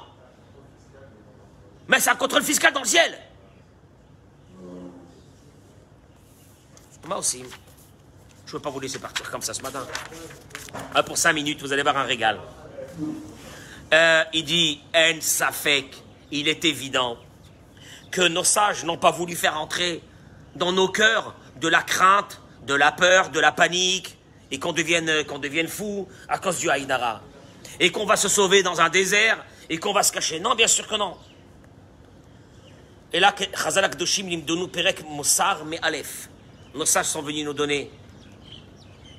[1.88, 3.17] Mais c'est un contrôle fiscal dans le ciel.
[7.06, 7.43] Moi aussi.
[8.45, 9.86] Je ne veux pas vous laisser partir comme ça ce matin.
[10.93, 12.39] Ah, pour cinq minutes, vous allez voir un régal.
[13.93, 15.95] Euh, il dit En Safek,
[16.32, 17.17] il est évident
[18.12, 20.01] que nos sages n'ont pas voulu faire entrer
[20.56, 24.17] dans nos cœurs de la crainte, de la peur, de la panique,
[24.53, 27.21] et qu'on devienne, qu'on devienne fou à cause du Haïnara.
[27.79, 30.39] Et qu'on va se sauver dans un désert, et qu'on va se cacher.
[30.39, 31.17] Non, bien sûr que non.
[33.11, 36.29] Et là, Chazal Doshim Limdonu Perek Mossar Me Aleph.
[36.75, 37.89] Nos sages sont venus nous donner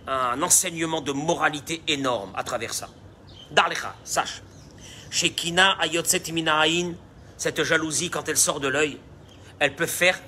[0.07, 2.89] un enseignement de moralité énorme à travers ça.
[3.51, 4.41] Darlecha, sache.
[5.11, 6.95] Chez Kina Ayotzet Minaïn,
[7.37, 9.01] cette jalousie, quand elle sort de l'œil,
[9.59, 10.21] elle peut faire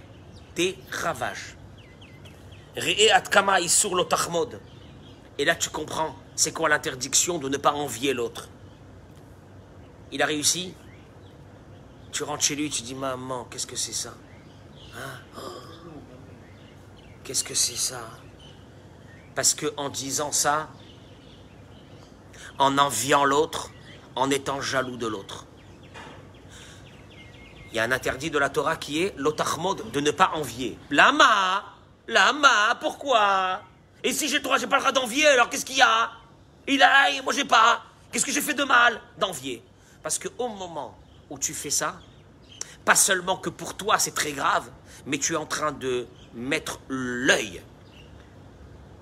[0.57, 1.55] des ravages.
[2.77, 4.61] Re'e Atkama Isur Lotachmod.
[5.39, 8.49] Et là, tu comprends, c'est quoi l'interdiction de ne pas envier l'autre.
[10.13, 10.75] Il a réussi.
[12.13, 14.15] Tu rentres chez lui, tu dis Maman, qu'est-ce que c'est ça?
[14.97, 15.41] Hein?
[17.25, 18.01] Qu'est-ce que c'est ça?
[19.35, 20.71] Parce que en disant ça,
[22.59, 23.71] en enviant l'autre,
[24.15, 25.47] en étant jaloux de l'autre,
[27.69, 30.79] il y a un interdit de la Torah qui est l'otachmod, de ne pas envier.
[30.91, 31.65] Lama
[32.09, 33.61] Lama, pourquoi?
[34.07, 36.13] Et si j'ai droit, j'ai pas le droit d'envier, alors qu'est-ce qu'il y a?
[36.69, 37.83] Il a, moi j'ai pas.
[38.13, 39.01] Qu'est-ce que j'ai fait de mal?
[39.19, 39.65] D'envier.
[40.01, 40.97] Parce qu'au moment
[41.29, 41.99] où tu fais ça,
[42.85, 44.71] pas seulement que pour toi c'est très grave,
[45.07, 47.65] mais tu es en train de mettre l'œil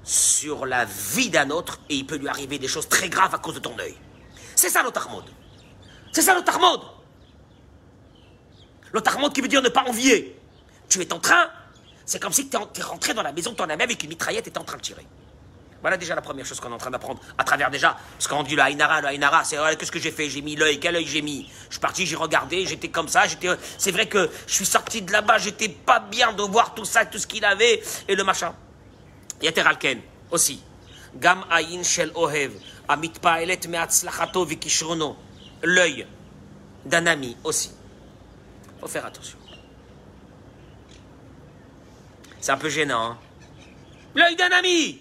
[0.04, 3.38] sur la vie d'un autre et il peut lui arriver des choses très graves à
[3.38, 3.94] cause de ton œil.
[4.56, 5.28] C'est ça l'otarmode.
[6.12, 6.80] C'est ça l'otarmode.
[8.90, 10.40] L'otarmode qui veut dire ne pas envier.
[10.88, 11.50] Tu es en train,
[12.04, 14.46] c'est comme si tu es rentré dans la maison de ton ami avec une mitraillette
[14.46, 15.06] et tu en train de tirer.
[15.80, 17.94] Voilà déjà la première chose qu'on est en train d'apprendre à travers déjà.
[18.12, 20.30] Parce qu'on dit le Haïnara, le Haïnara, c'est qu'est-ce que j'ai fait?
[20.30, 21.50] J'ai mis l'œil, quel œil j'ai mis?
[21.68, 23.48] Je suis parti, j'ai regardé, j'étais comme ça, j'étais.
[23.76, 27.04] C'est vrai que je suis sorti de là-bas, j'étais pas bien de voir tout ça,
[27.04, 28.54] tout ce qu'il avait et le machin.
[29.42, 30.62] Yateralken aussi.
[31.16, 32.52] Gam ayin shel ohev,
[33.20, 35.18] paelet me'atzlachato vikishrono.
[35.62, 36.06] L'œil
[36.86, 37.72] d'un ami aussi.
[38.80, 39.36] Faut faire attention.
[42.44, 43.12] C'est un peu gênant.
[43.12, 43.18] Hein
[44.14, 45.00] L'œil d'un ami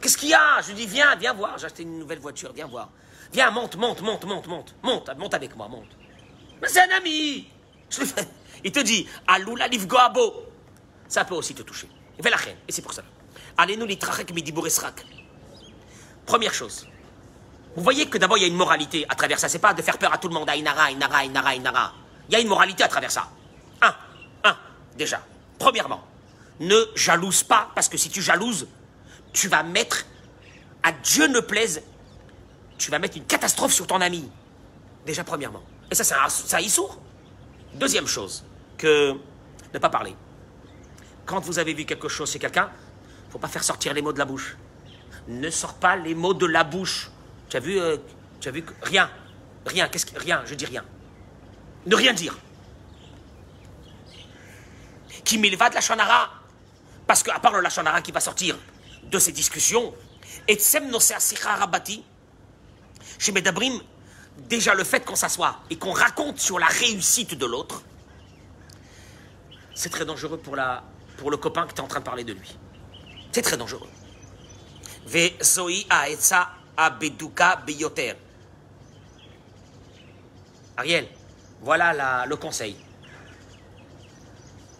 [0.00, 0.60] Qu'est-ce qu'il y a?
[0.62, 1.58] Je lui dis, viens, viens voir.
[1.58, 2.90] J'ai acheté une nouvelle voiture, viens voir.
[3.32, 4.74] Viens, monte, monte, monte, monte, monte.
[4.80, 5.88] Monte, monte avec moi, monte.
[6.62, 7.48] Mais c'est un ami
[8.62, 10.44] Il te dit, Aloula Livgoabo.
[11.08, 11.88] Ça peut aussi te toucher.
[12.20, 13.02] Il la reine, et c'est pour ça.
[13.56, 15.04] Allez-nous midiburesrak.
[16.24, 16.86] Première chose.
[17.74, 19.48] Vous voyez que d'abord il y a une moralité à travers ça.
[19.48, 20.48] C'est pas de faire peur à tout le monde.
[20.48, 21.94] Ainara, Ainara, Ainara, Ainara.
[22.28, 23.28] Il y a une moralité à travers ça.
[23.82, 23.92] Un,
[24.44, 24.56] un,
[24.96, 25.20] déjà.
[25.58, 26.13] Premièrement,
[26.60, 28.66] ne jalouse pas, parce que si tu jalouses,
[29.32, 30.06] tu vas mettre,
[30.82, 31.82] à Dieu ne plaise,
[32.78, 34.28] tu vas mettre une catastrophe sur ton ami.
[35.06, 35.62] Déjà, premièrement.
[35.90, 36.98] Et ça, c'est un, issour.
[37.74, 38.44] Deuxième chose,
[38.78, 39.14] que
[39.72, 40.14] ne pas parler.
[41.26, 44.02] Quand vous avez vu quelque chose chez quelqu'un, il ne faut pas faire sortir les
[44.02, 44.56] mots de la bouche.
[45.28, 47.10] Ne sors pas les mots de la bouche.
[47.48, 47.96] Tu as vu, euh,
[48.46, 49.10] vu rien,
[49.66, 50.84] rien, qu'est-ce que rien, je dis rien.
[51.86, 52.38] Ne rien dire.
[55.24, 56.30] Qui va de la chanara,
[57.06, 58.56] parce qu'à part le lachonara qui va sortir,
[59.04, 59.94] de ces discussions,
[60.48, 60.58] et
[61.44, 62.04] Rabati,
[63.18, 63.80] chez Medabrim,
[64.38, 67.82] déjà le fait qu'on s'assoit et qu'on raconte sur la réussite de l'autre,
[69.74, 70.82] c'est très dangereux pour, la,
[71.18, 72.56] pour le copain qui est en train de parler de lui.
[73.32, 73.88] C'est très dangereux.
[80.76, 81.08] Ariel,
[81.60, 82.76] voilà le conseil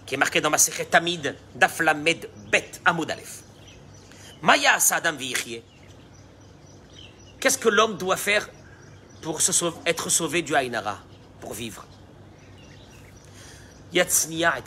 [0.07, 3.13] qui est marqué dans ma Sechet Tamid d'Aflamed Bet Amud
[4.43, 5.19] Maya Sadam
[7.41, 8.49] Qu'est-ce que l'homme doit faire
[9.23, 9.41] pour
[9.87, 10.99] être sauvé du Haïnara,
[11.41, 11.87] pour vivre?
[13.93, 14.63] Yatsniya et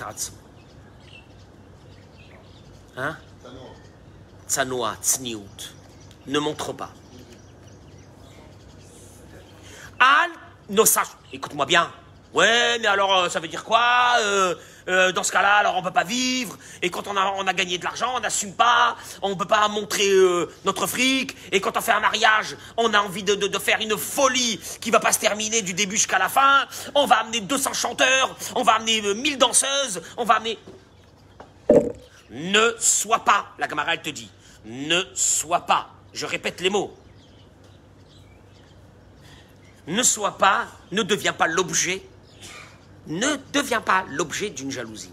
[2.98, 3.18] Hein?
[4.48, 5.74] Tsanoa, tsniout.
[6.26, 6.92] Ne montre pas.
[10.00, 10.32] Al,
[10.70, 10.86] nos
[11.32, 11.92] Écoute-moi bien.
[12.34, 14.56] Ouais, mais alors euh, ça veut dire quoi euh,
[14.88, 16.58] euh, dans ce cas-là, alors on peut pas vivre.
[16.82, 18.96] Et quand on a, a gagné de l'argent, on n'assume pas.
[19.22, 21.36] On peut pas montrer euh, notre fric.
[21.52, 24.92] Et quand on fait un mariage, on a envie de, de, faire une folie qui
[24.92, 26.66] va pas se terminer du début jusqu'à la fin.
[26.96, 28.36] On va amener 200 chanteurs.
[28.56, 30.02] On va amener 1000 euh, danseuses.
[30.18, 30.58] On va amener...
[32.30, 34.30] Ne sois pas, la camarade te dit.
[34.66, 35.90] Ne sois pas.
[36.14, 36.96] Je répète les mots.
[39.88, 42.04] Ne sois pas, ne deviens pas l'objet
[43.08, 45.12] ne deviens pas l'objet d'une jalousie.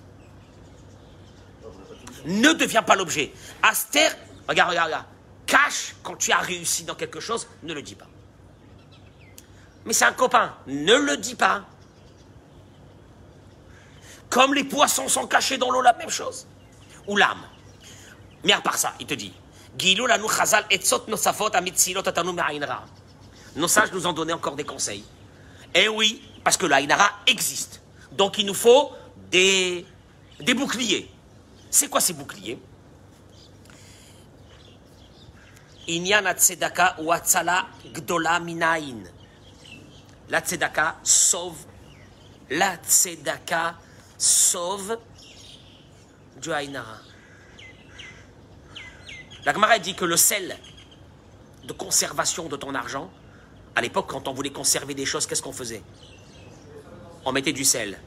[2.27, 3.33] Ne deviens pas l'objet.
[3.63, 4.09] Aster,
[4.49, 5.07] regarde, regarde, regarde.
[5.47, 8.07] Cache quand tu as réussi dans quelque chose, ne le dis pas.
[9.85, 11.65] Mais c'est un copain, ne le dis pas.
[14.31, 16.47] Comme les poissons sont cachés dans l'eau, la même chose.
[17.07, 17.47] Ou l'âme.
[18.43, 19.33] Mais à part ça, il te dit
[23.57, 25.05] Nos sages nous ont donné encore des conseils.
[25.75, 27.84] Eh oui, parce que l'Aïnara existe.
[28.17, 28.93] Donc il nous faut
[29.31, 29.85] des,
[30.55, 31.11] boucliers.
[31.71, 32.59] C'est quoi ces boucliers?
[35.87, 39.03] Inyan tzedaka ou atzala gdola minain.
[40.31, 41.67] La tzedaka sauve.
[42.49, 43.75] La tzedaka
[44.17, 44.99] sauve
[46.41, 46.99] du haïnara.
[49.45, 50.57] La Gemara dit que le sel
[51.65, 53.11] de conservation de ton argent,
[53.77, 55.83] à l'époque, quand on voulait conserver des choses, qu'est-ce qu'on faisait?
[57.25, 57.99] On mettait du sel.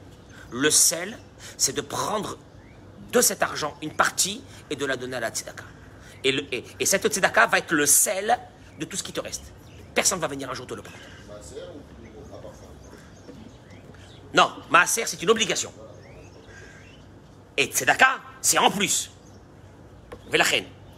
[0.50, 1.18] Le sel,
[1.56, 2.38] c'est de prendre
[3.12, 5.64] de cet argent une partie et de la donner à la tzedaka.
[6.24, 8.38] Et, et, cette tzedaka va être le sel
[8.78, 9.52] de tout ce qui te reste.
[9.94, 10.98] Personne ne va venir un jour te le prendre.
[14.34, 15.72] Non, maaser, c'est une obligation.
[17.56, 19.10] Et tzedaka, c'est en plus.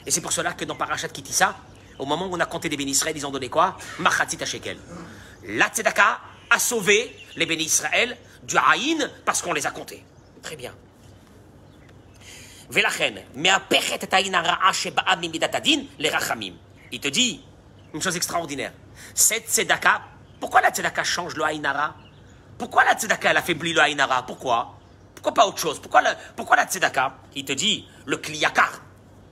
[0.06, 1.56] Et c'est pour cela que dans Parashat Kitissa,
[1.98, 3.76] au moment où on a compté les bénis Israël, ils ont donné quoi?
[4.44, 4.78] Shekel.
[5.44, 10.04] La tzedaka a sauvé les bénis Israël du haïn parce qu'on les a comptés.
[10.42, 10.74] Très bien.
[16.92, 17.42] Il te dit
[17.92, 18.72] une chose extraordinaire.
[19.14, 20.02] Cette tzedaka,
[20.38, 21.96] pourquoi la tzedaka change le haïnara
[22.58, 24.78] Pourquoi la tzedaka elle affaiblit le haïnara Pourquoi?
[25.14, 25.80] Pourquoi pas autre chose?
[25.80, 26.02] Pourquoi,
[26.36, 27.16] pourquoi la tzedaka?
[27.34, 28.80] Il te dit le kliyakar.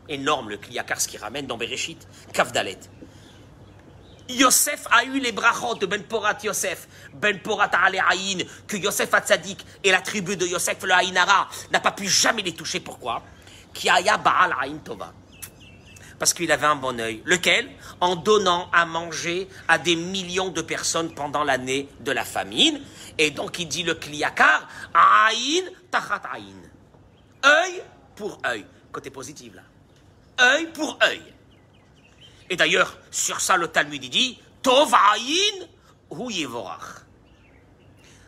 [0.08, 2.78] Énorme le kliyakar, ce qui ramène dans Bereshit, Kavdalet.
[4.28, 9.64] Yosef a eu les brachot de Ben Porat Yosef, Ben Porat Aïn, que Yosef Hatzadik
[9.82, 12.80] et la tribu de Yosef le Haïnara n'a pas pu jamais les toucher.
[12.80, 13.22] Pourquoi?
[14.24, 14.54] Baal
[14.84, 15.12] Tova.
[16.18, 17.22] Parce qu'il avait un bon œil.
[17.24, 17.70] Lequel?
[18.00, 22.80] En donnant à manger à des millions de personnes pendant l'année de la famine.
[23.18, 26.62] Et donc il dit le Kliyakar, Aïn Tachat Aïn.
[27.44, 27.82] Œil
[28.16, 28.66] pour œil.
[28.90, 29.62] Côté positif là.
[30.40, 31.22] Œil pour œil.
[32.50, 35.66] Et d'ailleurs, sur ça, le Talmud dit Tovaïn
[36.10, 37.04] ou Yevorach.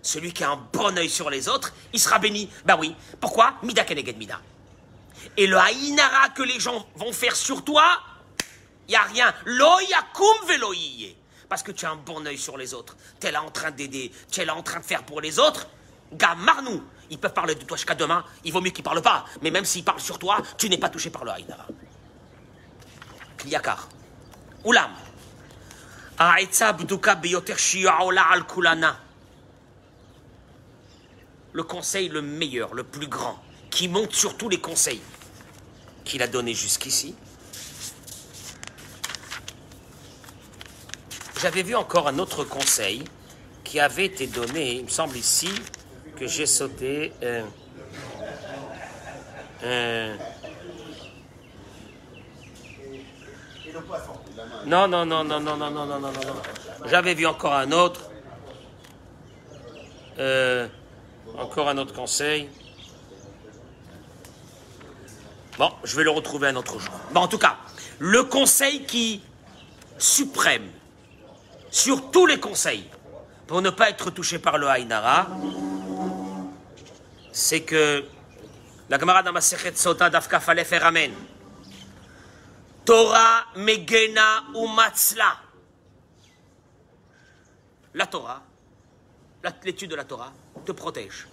[0.02, 2.48] Celui qui a un bon œil sur les autres, il sera béni.
[2.64, 2.94] Ben oui.
[3.20, 3.54] Pourquoi?
[3.62, 4.40] Mida Keneged Mida.
[5.36, 7.84] Et le haïnara que les gens vont faire sur toi,
[8.88, 9.34] il n'y a rien.
[9.44, 11.16] Loyakum veloïye.
[11.48, 12.96] Parce que tu as un bon œil sur les autres.
[13.20, 14.12] Tu es là en train d'aider.
[14.30, 15.66] Tu es là en train de faire pour les autres.
[16.12, 16.82] Gamarnou.
[17.10, 18.24] Ils peuvent parler de toi jusqu'à demain.
[18.44, 19.24] Il vaut mieux qu'ils ne parlent pas.
[19.42, 21.66] Mais même s'ils parlent sur toi, tu n'es pas touché par le haïnara.
[24.64, 24.90] Oulam.
[31.52, 35.00] Le conseil le meilleur, le plus grand, qui monte sur tous les conseils
[36.04, 37.14] qu'il a donnés jusqu'ici.
[41.40, 43.02] J'avais vu encore un autre conseil
[43.64, 45.48] qui avait été donné, il me semble ici,
[46.16, 47.12] que j'ai sauté.
[47.22, 47.44] Euh,
[49.62, 50.16] euh,
[54.66, 56.86] Non, non, non, non, non, non, non, non, non, non.
[56.86, 58.10] J'avais vu encore un autre.
[60.18, 60.68] Euh,
[61.38, 62.48] encore un autre conseil.
[65.58, 66.92] Bon, je vais le retrouver un autre jour.
[67.12, 67.56] Bon, en tout cas,
[67.98, 69.22] le conseil qui
[69.98, 70.68] suprême
[71.70, 72.88] sur tous les conseils
[73.46, 75.26] pour ne pas être touché par le Haïnara,
[77.32, 78.04] c'est que
[78.88, 81.12] la camarade Amasechet Sota Dafka fallait faire Amen.
[82.84, 85.36] Torah Megena Umatzla.
[87.94, 88.42] La Torah,
[89.64, 90.32] l'étude de la Torah,
[90.64, 91.26] te protège.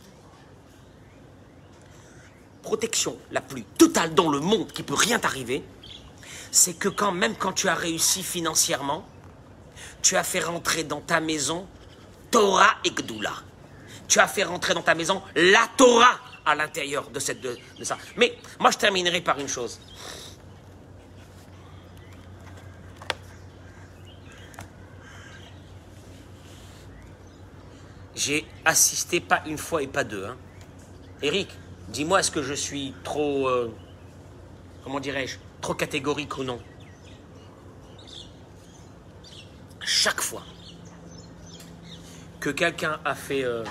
[2.61, 5.63] Protection la plus totale dans le monde qui peut rien t'arriver,
[6.51, 9.07] c'est que quand même quand tu as réussi financièrement,
[10.01, 11.67] tu as fait rentrer dans ta maison
[12.31, 13.33] Torah et Gdoula.
[14.07, 17.97] Tu as fait rentrer dans ta maison la Torah à l'intérieur de, cette, de ça.
[18.15, 19.79] Mais moi je terminerai par une chose.
[28.17, 30.25] J'ai assisté pas une fois et pas deux.
[30.25, 30.37] Hein.
[31.21, 31.49] Eric,
[31.89, 33.71] dis-moi, est-ce que je suis trop, euh,
[34.83, 36.59] comment dirais-je, trop catégorique ou non?
[39.81, 40.41] Chaque fois
[42.39, 43.63] que quelqu'un a fait euh,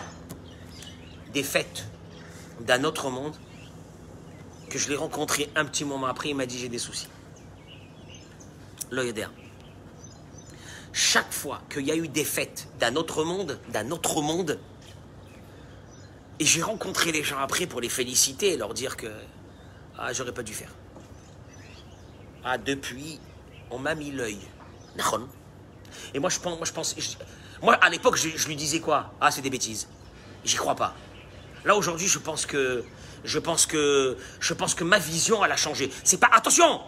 [1.32, 1.88] des fêtes
[2.61, 3.34] d'un autre monde,
[4.70, 7.09] que je l'ai rencontré un petit moment après, il m'a dit j'ai des soucis.
[8.92, 9.12] L'œil
[10.97, 14.59] chaque fois qu'il y a eu des fêtes d'un autre monde, d'un autre monde,
[16.40, 19.07] et j'ai rencontré les gens après pour les féliciter et leur dire que
[19.99, 20.70] ah j'aurais pas dû faire.
[22.42, 23.20] Ah depuis,
[23.70, 24.38] on m'a mis l'œil.
[26.14, 26.97] Et moi je pense, moi je pense,
[27.61, 29.12] moi à l'époque je, lui disais quoi?
[29.20, 29.88] Ah c'est des bêtises.
[30.47, 30.94] J'y crois pas.
[31.66, 32.82] Là aujourd'hui je pense que
[33.22, 35.92] je pense que je pense que ma vision a changé.
[36.05, 36.80] C'est pas attention.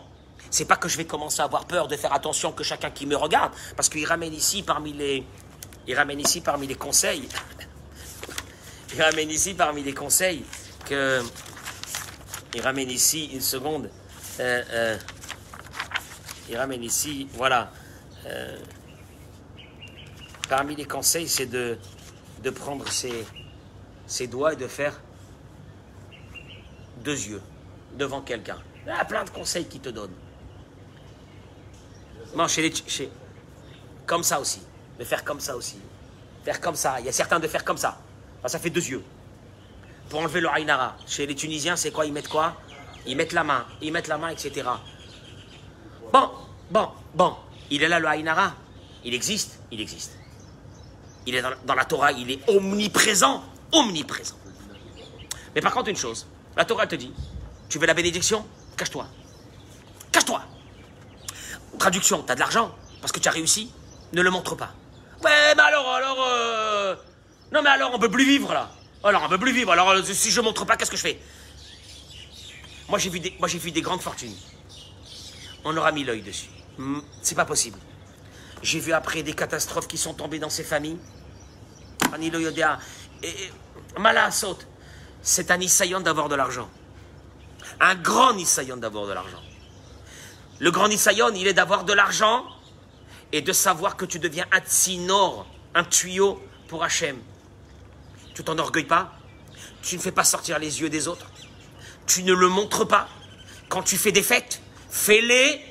[0.50, 3.06] C'est pas que je vais commencer à avoir peur de faire attention que chacun qui
[3.06, 5.24] me regarde, parce qu'il ramène ici parmi les,
[5.86, 7.28] il ramène ici parmi les conseils,
[8.94, 10.44] il ramène ici parmi les conseils
[10.86, 11.22] que
[12.54, 13.90] il ramène ici une seconde.
[14.40, 14.98] Euh, euh,
[16.48, 17.70] il ramène ici, voilà.
[18.26, 18.58] Euh,
[20.48, 21.78] parmi les conseils, c'est de,
[22.42, 23.26] de prendre ses,
[24.06, 24.98] ses doigts et de faire
[27.04, 27.42] deux yeux
[27.96, 28.58] devant quelqu'un.
[28.86, 30.16] Il y a plein de conseils qui te donnent.
[32.34, 33.10] Non, chez les, chez,
[34.06, 34.60] comme ça aussi.
[34.98, 35.78] De faire comme ça aussi.
[36.44, 37.00] Faire comme ça.
[37.00, 37.98] Il y a certains de faire comme ça.
[38.46, 39.02] Ça fait deux yeux.
[40.08, 40.96] Pour enlever le Ainara.
[41.06, 42.06] Chez les Tunisiens, c'est quoi?
[42.06, 42.54] Ils mettent quoi?
[43.06, 43.66] Ils mettent la main.
[43.80, 44.68] Ils mettent la main, etc.
[46.12, 46.30] Bon,
[46.70, 47.36] bon, bon.
[47.70, 48.54] Il est là le Ainara.
[49.04, 50.18] Il existe Il existe.
[51.26, 53.44] Il est dans, dans la Torah, il est omniprésent.
[53.72, 54.36] Omniprésent.
[55.54, 56.26] Mais par contre, une chose.
[56.56, 57.12] La Torah te dit
[57.68, 58.46] Tu veux la bénédiction?
[58.76, 59.06] Cache-toi.
[60.10, 60.42] Cache-toi.
[61.78, 63.70] Traduction, t'as de l'argent parce que tu as réussi
[64.12, 64.70] Ne le montre pas.
[65.24, 66.18] Ouais, mais alors, alors.
[66.26, 66.96] euh,
[67.52, 68.70] Non, mais alors, on peut plus vivre là.
[69.04, 69.70] Alors, on peut plus vivre.
[69.72, 71.20] Alors, euh, si je montre pas, qu'est-ce que je fais?
[72.88, 73.34] Moi, j'ai vu, des...
[73.38, 74.34] Moi, vu des grandes fortunes.
[75.64, 76.48] On aura mis l'œil dessus.
[77.22, 77.78] C'est pas possible.
[78.62, 80.98] J'ai vu après des catastrophes qui sont tombées dans ces familles.
[82.12, 82.78] Anilo Yodea.
[83.98, 84.66] Mala saute.
[85.22, 86.68] C'est un Isayon d'avoir de l'argent.
[87.80, 89.42] Un grand Isayon d'avoir de l'argent.
[90.60, 92.44] Le grand Nisayon, il est d'avoir de l'argent
[93.32, 97.16] et de savoir que tu deviens un tsinor, un tuyau pour Hachem.
[98.34, 99.12] Tu t'enorgueilles pas,
[99.82, 101.26] tu ne fais pas sortir les yeux des autres,
[102.06, 103.08] tu ne le montres pas.
[103.68, 105.62] Quand tu fais des fêtes, fais-les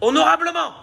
[0.00, 0.74] honorablement.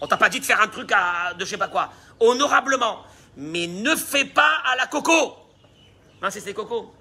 [0.00, 3.04] On t'a pas dit de faire un truc à, de je sais pas quoi, honorablement.
[3.36, 5.36] Mais ne fais pas à la coco.
[6.20, 6.92] Non, c'est ces cocos?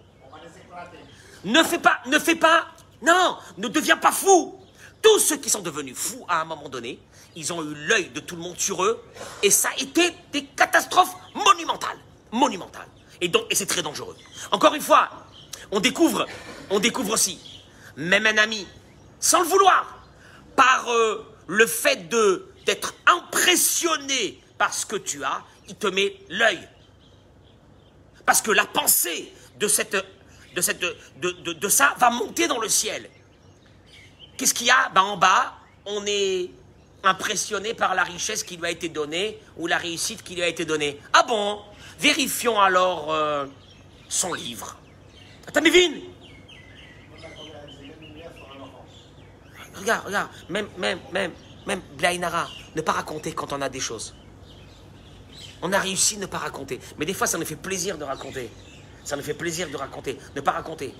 [1.43, 2.67] Ne fais pas, ne fais pas,
[3.01, 4.59] non, ne deviens pas fou.
[5.01, 6.99] Tous ceux qui sont devenus fous à un moment donné,
[7.35, 9.03] ils ont eu l'œil de tout le monde sur eux,
[9.43, 11.97] et ça a été des catastrophes monumentales,
[12.31, 12.87] monumentales.
[13.21, 14.15] Et c'est très dangereux.
[14.51, 15.09] Encore une fois,
[15.71, 16.25] on découvre,
[16.69, 17.39] on découvre aussi,
[17.95, 18.67] même un ami,
[19.19, 20.03] sans le vouloir,
[20.55, 22.09] par euh, le fait
[22.65, 26.67] d'être impressionné par ce que tu as, il te met l'œil.
[28.25, 29.95] Parce que la pensée de, cette,
[30.55, 30.83] de, cette,
[31.19, 33.09] de ça va monter dans le ciel.
[34.37, 36.51] Qu'est-ce qu'il y a ben, En bas, on est
[37.03, 40.47] impressionné par la richesse qui lui a été donnée ou la réussite qui lui a
[40.47, 40.99] été donnée.
[41.13, 41.59] Ah bon?
[41.99, 43.45] Vérifions alors euh,
[44.07, 44.77] son livre.
[45.53, 45.91] Vin
[49.73, 51.31] Regarde, regarde, même, même, même,
[51.65, 54.15] même Blainara, ne pas raconter quand on a des choses.
[55.61, 56.79] On a réussi à ne pas raconter.
[56.97, 58.49] Mais des fois, ça nous fait plaisir de raconter.
[59.03, 60.93] Ça nous fait plaisir de raconter, ne pas raconter.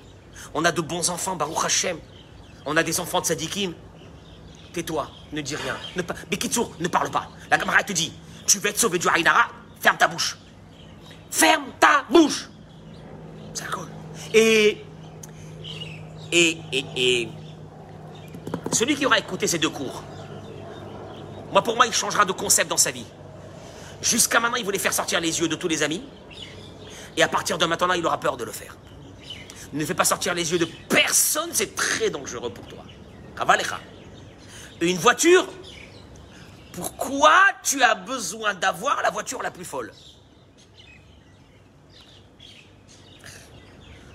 [0.54, 2.00] On a de bons enfants, Baruch Hashem.
[2.70, 3.74] On a des enfants de Sadikim.
[4.74, 5.78] Tais-toi, ne dis rien.
[5.96, 7.30] Ne ne parle pas.
[7.50, 8.12] La camarade te dit,
[8.46, 9.48] tu veux être sauvé du Haïnara,
[9.80, 10.38] ferme ta bouche.
[11.32, 12.50] Ferme ta bouche.
[13.54, 13.88] Ça cool.
[14.34, 14.84] Et,
[16.34, 17.30] et, et, et,
[18.74, 20.04] celui qui aura écouté ces deux cours,
[21.54, 23.06] moi, pour moi, il changera de concept dans sa vie.
[24.02, 26.04] Jusqu'à maintenant, il voulait faire sortir les yeux de tous les amis.
[27.16, 28.76] Et à partir de maintenant, il aura peur de le faire.
[29.74, 32.84] Ne fais pas sortir les yeux de personne, c'est très dangereux pour toi.
[33.36, 33.80] Kavalecha.
[34.82, 35.48] Une voiture,
[36.74, 39.92] pourquoi tu as besoin d'avoir la voiture la plus folle?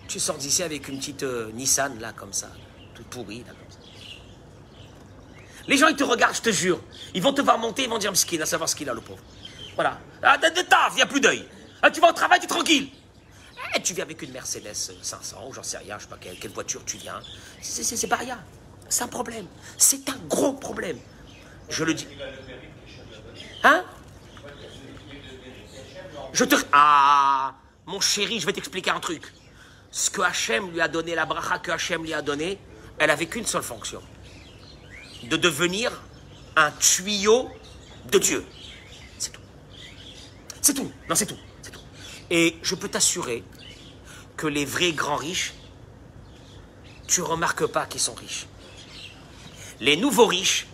[0.08, 2.48] Tu sors d'ici avec une petite euh, Nissan, là, comme ça,
[2.94, 3.78] toute pourrie, là, comme ça.
[5.66, 6.80] Les gens, ils te regardent, je te jure.
[7.14, 9.00] Ils vont te voir monter, ils vont dire, qu'il à savoir ce qu'il a, le
[9.00, 9.22] pauvre.
[9.74, 9.98] Voilà.
[10.22, 11.48] Ah, de, de taf, il a plus d'œil.
[11.80, 12.90] Ah, tu vas au travail, tu es tranquille.
[13.74, 16.50] Eh, tu viens avec une Mercedes 500, ou j'en sais rien, je sais pas quelle,
[16.50, 17.20] voiture tu viens.
[17.60, 18.38] C'est pas rien.
[18.88, 19.46] C'est un problème.
[19.78, 20.98] C'est un gros problème.
[21.68, 22.06] Je le dis.
[23.64, 23.84] Hein?
[26.32, 26.56] Je te.
[26.72, 27.54] Ah
[27.86, 29.32] Mon chéri, je vais t'expliquer un truc.
[29.90, 32.58] Ce que Hachem lui a donné, la bracha que Hachem lui a donnée,
[32.98, 34.02] elle avait qu'une seule fonction
[35.24, 35.92] de devenir
[36.56, 37.48] un tuyau
[38.10, 38.44] de Dieu.
[39.18, 39.40] C'est tout.
[40.60, 40.90] C'est tout.
[41.08, 41.38] Non, c'est tout.
[41.62, 41.80] C'est tout.
[42.30, 43.44] Et je peux t'assurer
[44.46, 45.54] les vrais grands riches,
[47.06, 48.46] tu remarques pas qu'ils sont riches.
[49.80, 50.66] Les nouveaux riches,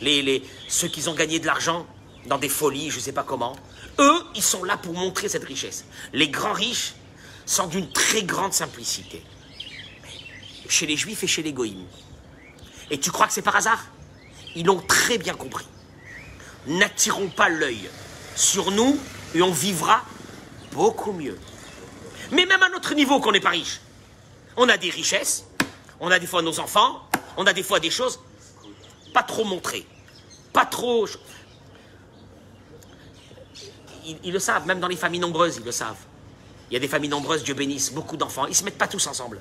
[0.00, 1.86] les, les, ceux qui ont gagné de l'argent
[2.26, 3.56] dans des folies, je ne sais pas comment,
[3.98, 5.84] eux, ils sont là pour montrer cette richesse.
[6.12, 6.94] Les grands riches
[7.46, 9.22] sont d'une très grande simplicité.
[10.68, 11.86] Chez les juifs et chez les goïms.
[12.90, 13.86] Et tu crois que c'est par hasard?
[14.54, 15.66] Ils l'ont très bien compris.
[16.66, 17.88] N'attirons pas l'œil
[18.36, 18.98] sur nous
[19.34, 20.04] et on vivra
[20.72, 21.38] beaucoup mieux.
[22.30, 23.80] Mais même à notre niveau qu'on n'est pas riche,
[24.56, 25.44] on a des richesses,
[26.00, 27.02] on a des fois nos enfants,
[27.36, 28.20] on a des fois des choses
[29.14, 29.86] pas trop montrées,
[30.52, 31.06] pas trop...
[34.24, 35.98] Ils, le savent, même dans les familles nombreuses, ils le savent.
[36.70, 38.46] Il y a des familles nombreuses, Dieu bénisse, beaucoup d'enfants.
[38.46, 39.38] Ils ne se mettent pas tous ensemble.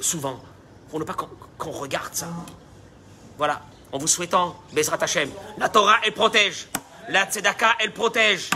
[0.00, 0.40] Souvent,
[0.88, 1.28] pour ne pas qu'on
[1.60, 2.28] qu'on regarde ça.
[3.36, 3.60] Voilà,
[3.92, 6.68] en vous souhaitant, Bezrat Hashem, la Torah, elle protège.
[7.08, 8.48] La Tzedaka, elle protège.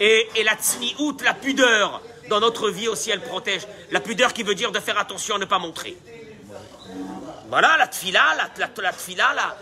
[0.00, 3.66] Et, la Tzniut, la pudeur, dans notre vie aussi, elle protège.
[3.90, 5.96] La pudeur qui veut dire de faire attention à ne pas montrer.
[7.48, 9.56] Voilà, la tfila, la, la, la tfila, la,